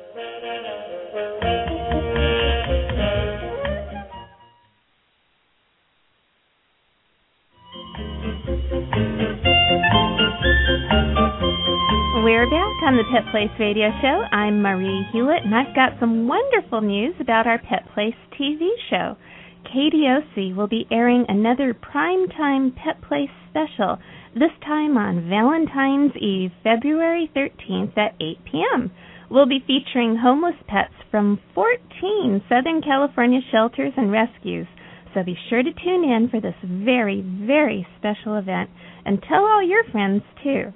We're 12.26 12.50
back 12.50 12.82
on 12.82 12.96
the 12.96 13.06
Pet 13.14 13.22
Place 13.30 13.54
Radio 13.56 13.86
Show. 14.02 14.24
I'm 14.34 14.60
Marie 14.60 15.06
Hulett, 15.14 15.44
and 15.44 15.54
I've 15.54 15.76
got 15.76 16.00
some 16.00 16.26
wonderful 16.26 16.80
news 16.80 17.14
about 17.20 17.46
our 17.46 17.56
Pet 17.56 17.86
Place 17.94 18.18
TV 18.34 18.66
show. 18.90 19.14
KDOC 19.62 20.56
will 20.56 20.66
be 20.66 20.88
airing 20.90 21.24
another 21.28 21.72
primetime 21.72 22.74
Pet 22.74 23.00
Place 23.00 23.30
special, 23.48 23.98
this 24.34 24.50
time 24.66 24.98
on 24.98 25.30
Valentine's 25.30 26.16
Eve, 26.16 26.50
February 26.64 27.30
13th 27.32 27.96
at 27.96 28.16
8 28.20 28.38
p.m. 28.50 28.90
We'll 29.30 29.46
be 29.46 29.62
featuring 29.64 30.16
homeless 30.16 30.58
pets 30.66 30.94
from 31.12 31.38
14 31.54 32.42
Southern 32.48 32.82
California 32.82 33.38
shelters 33.52 33.92
and 33.96 34.10
rescues, 34.10 34.66
so 35.14 35.22
be 35.22 35.38
sure 35.48 35.62
to 35.62 35.70
tune 35.70 36.02
in 36.02 36.28
for 36.28 36.40
this 36.40 36.58
very, 36.64 37.22
very 37.22 37.86
special 38.00 38.36
event 38.36 38.68
and 39.04 39.22
tell 39.22 39.46
all 39.46 39.62
your 39.62 39.84
friends 39.92 40.24
too. 40.42 40.72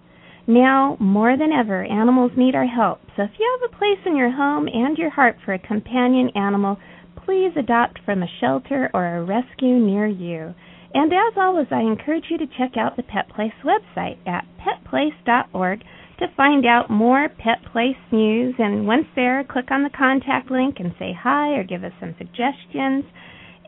Now, 0.50 0.96
more 0.98 1.36
than 1.36 1.52
ever, 1.52 1.84
animals 1.84 2.32
need 2.36 2.56
our 2.56 2.66
help. 2.66 2.98
So 3.14 3.22
if 3.22 3.30
you 3.38 3.58
have 3.60 3.70
a 3.70 3.76
place 3.78 4.04
in 4.04 4.16
your 4.16 4.32
home 4.32 4.66
and 4.66 4.98
your 4.98 5.10
heart 5.10 5.36
for 5.44 5.54
a 5.54 5.60
companion 5.60 6.30
animal, 6.34 6.76
please 7.24 7.52
adopt 7.56 8.00
from 8.04 8.24
a 8.24 8.34
shelter 8.40 8.90
or 8.92 9.06
a 9.06 9.22
rescue 9.22 9.78
near 9.78 10.08
you. 10.08 10.52
And 10.92 11.12
as 11.12 11.34
always, 11.36 11.68
I 11.70 11.82
encourage 11.82 12.24
you 12.30 12.38
to 12.38 12.48
check 12.58 12.76
out 12.76 12.96
the 12.96 13.04
Pet 13.04 13.28
Place 13.28 13.52
website 13.64 14.18
at 14.26 14.44
petplace.org 14.58 15.84
to 16.18 16.34
find 16.36 16.66
out 16.66 16.90
more 16.90 17.28
Pet 17.28 17.62
Place 17.72 18.02
news. 18.10 18.56
And 18.58 18.88
once 18.88 19.06
there, 19.14 19.44
click 19.44 19.70
on 19.70 19.84
the 19.84 19.96
contact 19.96 20.50
link 20.50 20.80
and 20.80 20.92
say 20.98 21.12
hi 21.16 21.50
or 21.50 21.62
give 21.62 21.84
us 21.84 21.92
some 22.00 22.16
suggestions, 22.18 23.04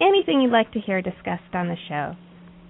anything 0.01 0.41
you'd 0.43 0.51
like 0.51 0.73
to 0.73 0.81
hear 0.81 1.01
discussed 1.01 1.55
on 1.55 1.69
the 1.69 1.77
show. 1.89 2.17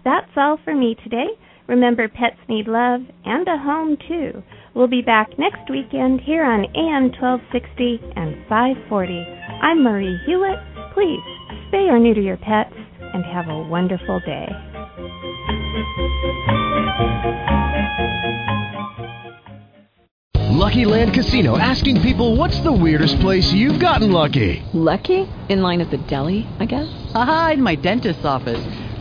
That's 0.05 0.37
all 0.37 0.59
for 0.62 0.75
me 0.75 0.96
today. 1.03 1.29
Remember, 1.72 2.06
pets 2.06 2.37
need 2.50 2.68
love 2.68 3.00
and 3.24 3.48
a 3.48 3.56
home 3.56 3.96
too. 4.06 4.42
We'll 4.74 4.88
be 4.88 5.00
back 5.00 5.38
next 5.38 5.70
weekend 5.70 6.20
here 6.20 6.44
on 6.44 6.66
AM 6.76 7.04
1260 7.16 8.12
and 8.14 8.37
540. 8.46 9.24
I'm 9.62 9.82
Marie 9.82 10.20
Hulett. 10.28 10.61
Please 10.92 11.24
spay 11.72 11.88
or 11.88 11.98
neuter 11.98 12.20
your 12.20 12.37
pets 12.37 12.74
and 13.00 13.24
have 13.24 13.48
a 13.48 13.58
wonderful 13.58 14.20
day. 14.20 14.52
Lucky 20.50 20.85
Land 20.85 21.14
Casino 21.14 21.56
asking 21.56 22.02
people 22.02 22.37
what's 22.37 22.61
the 22.61 22.70
weirdest 22.72 23.18
place 23.20 23.50
you've 23.50 23.80
gotten 23.80 24.12
lucky? 24.12 24.62
Lucky? 24.74 25.26
In 25.48 25.62
line 25.62 25.80
at 25.80 25.90
the 25.90 25.96
deli, 25.96 26.46
I 26.61 26.66
guess? 26.66 27.12
Aha, 27.14 27.52
in 27.54 27.62
my 27.62 27.76
dentist's 27.76 28.26
office. 28.26 28.81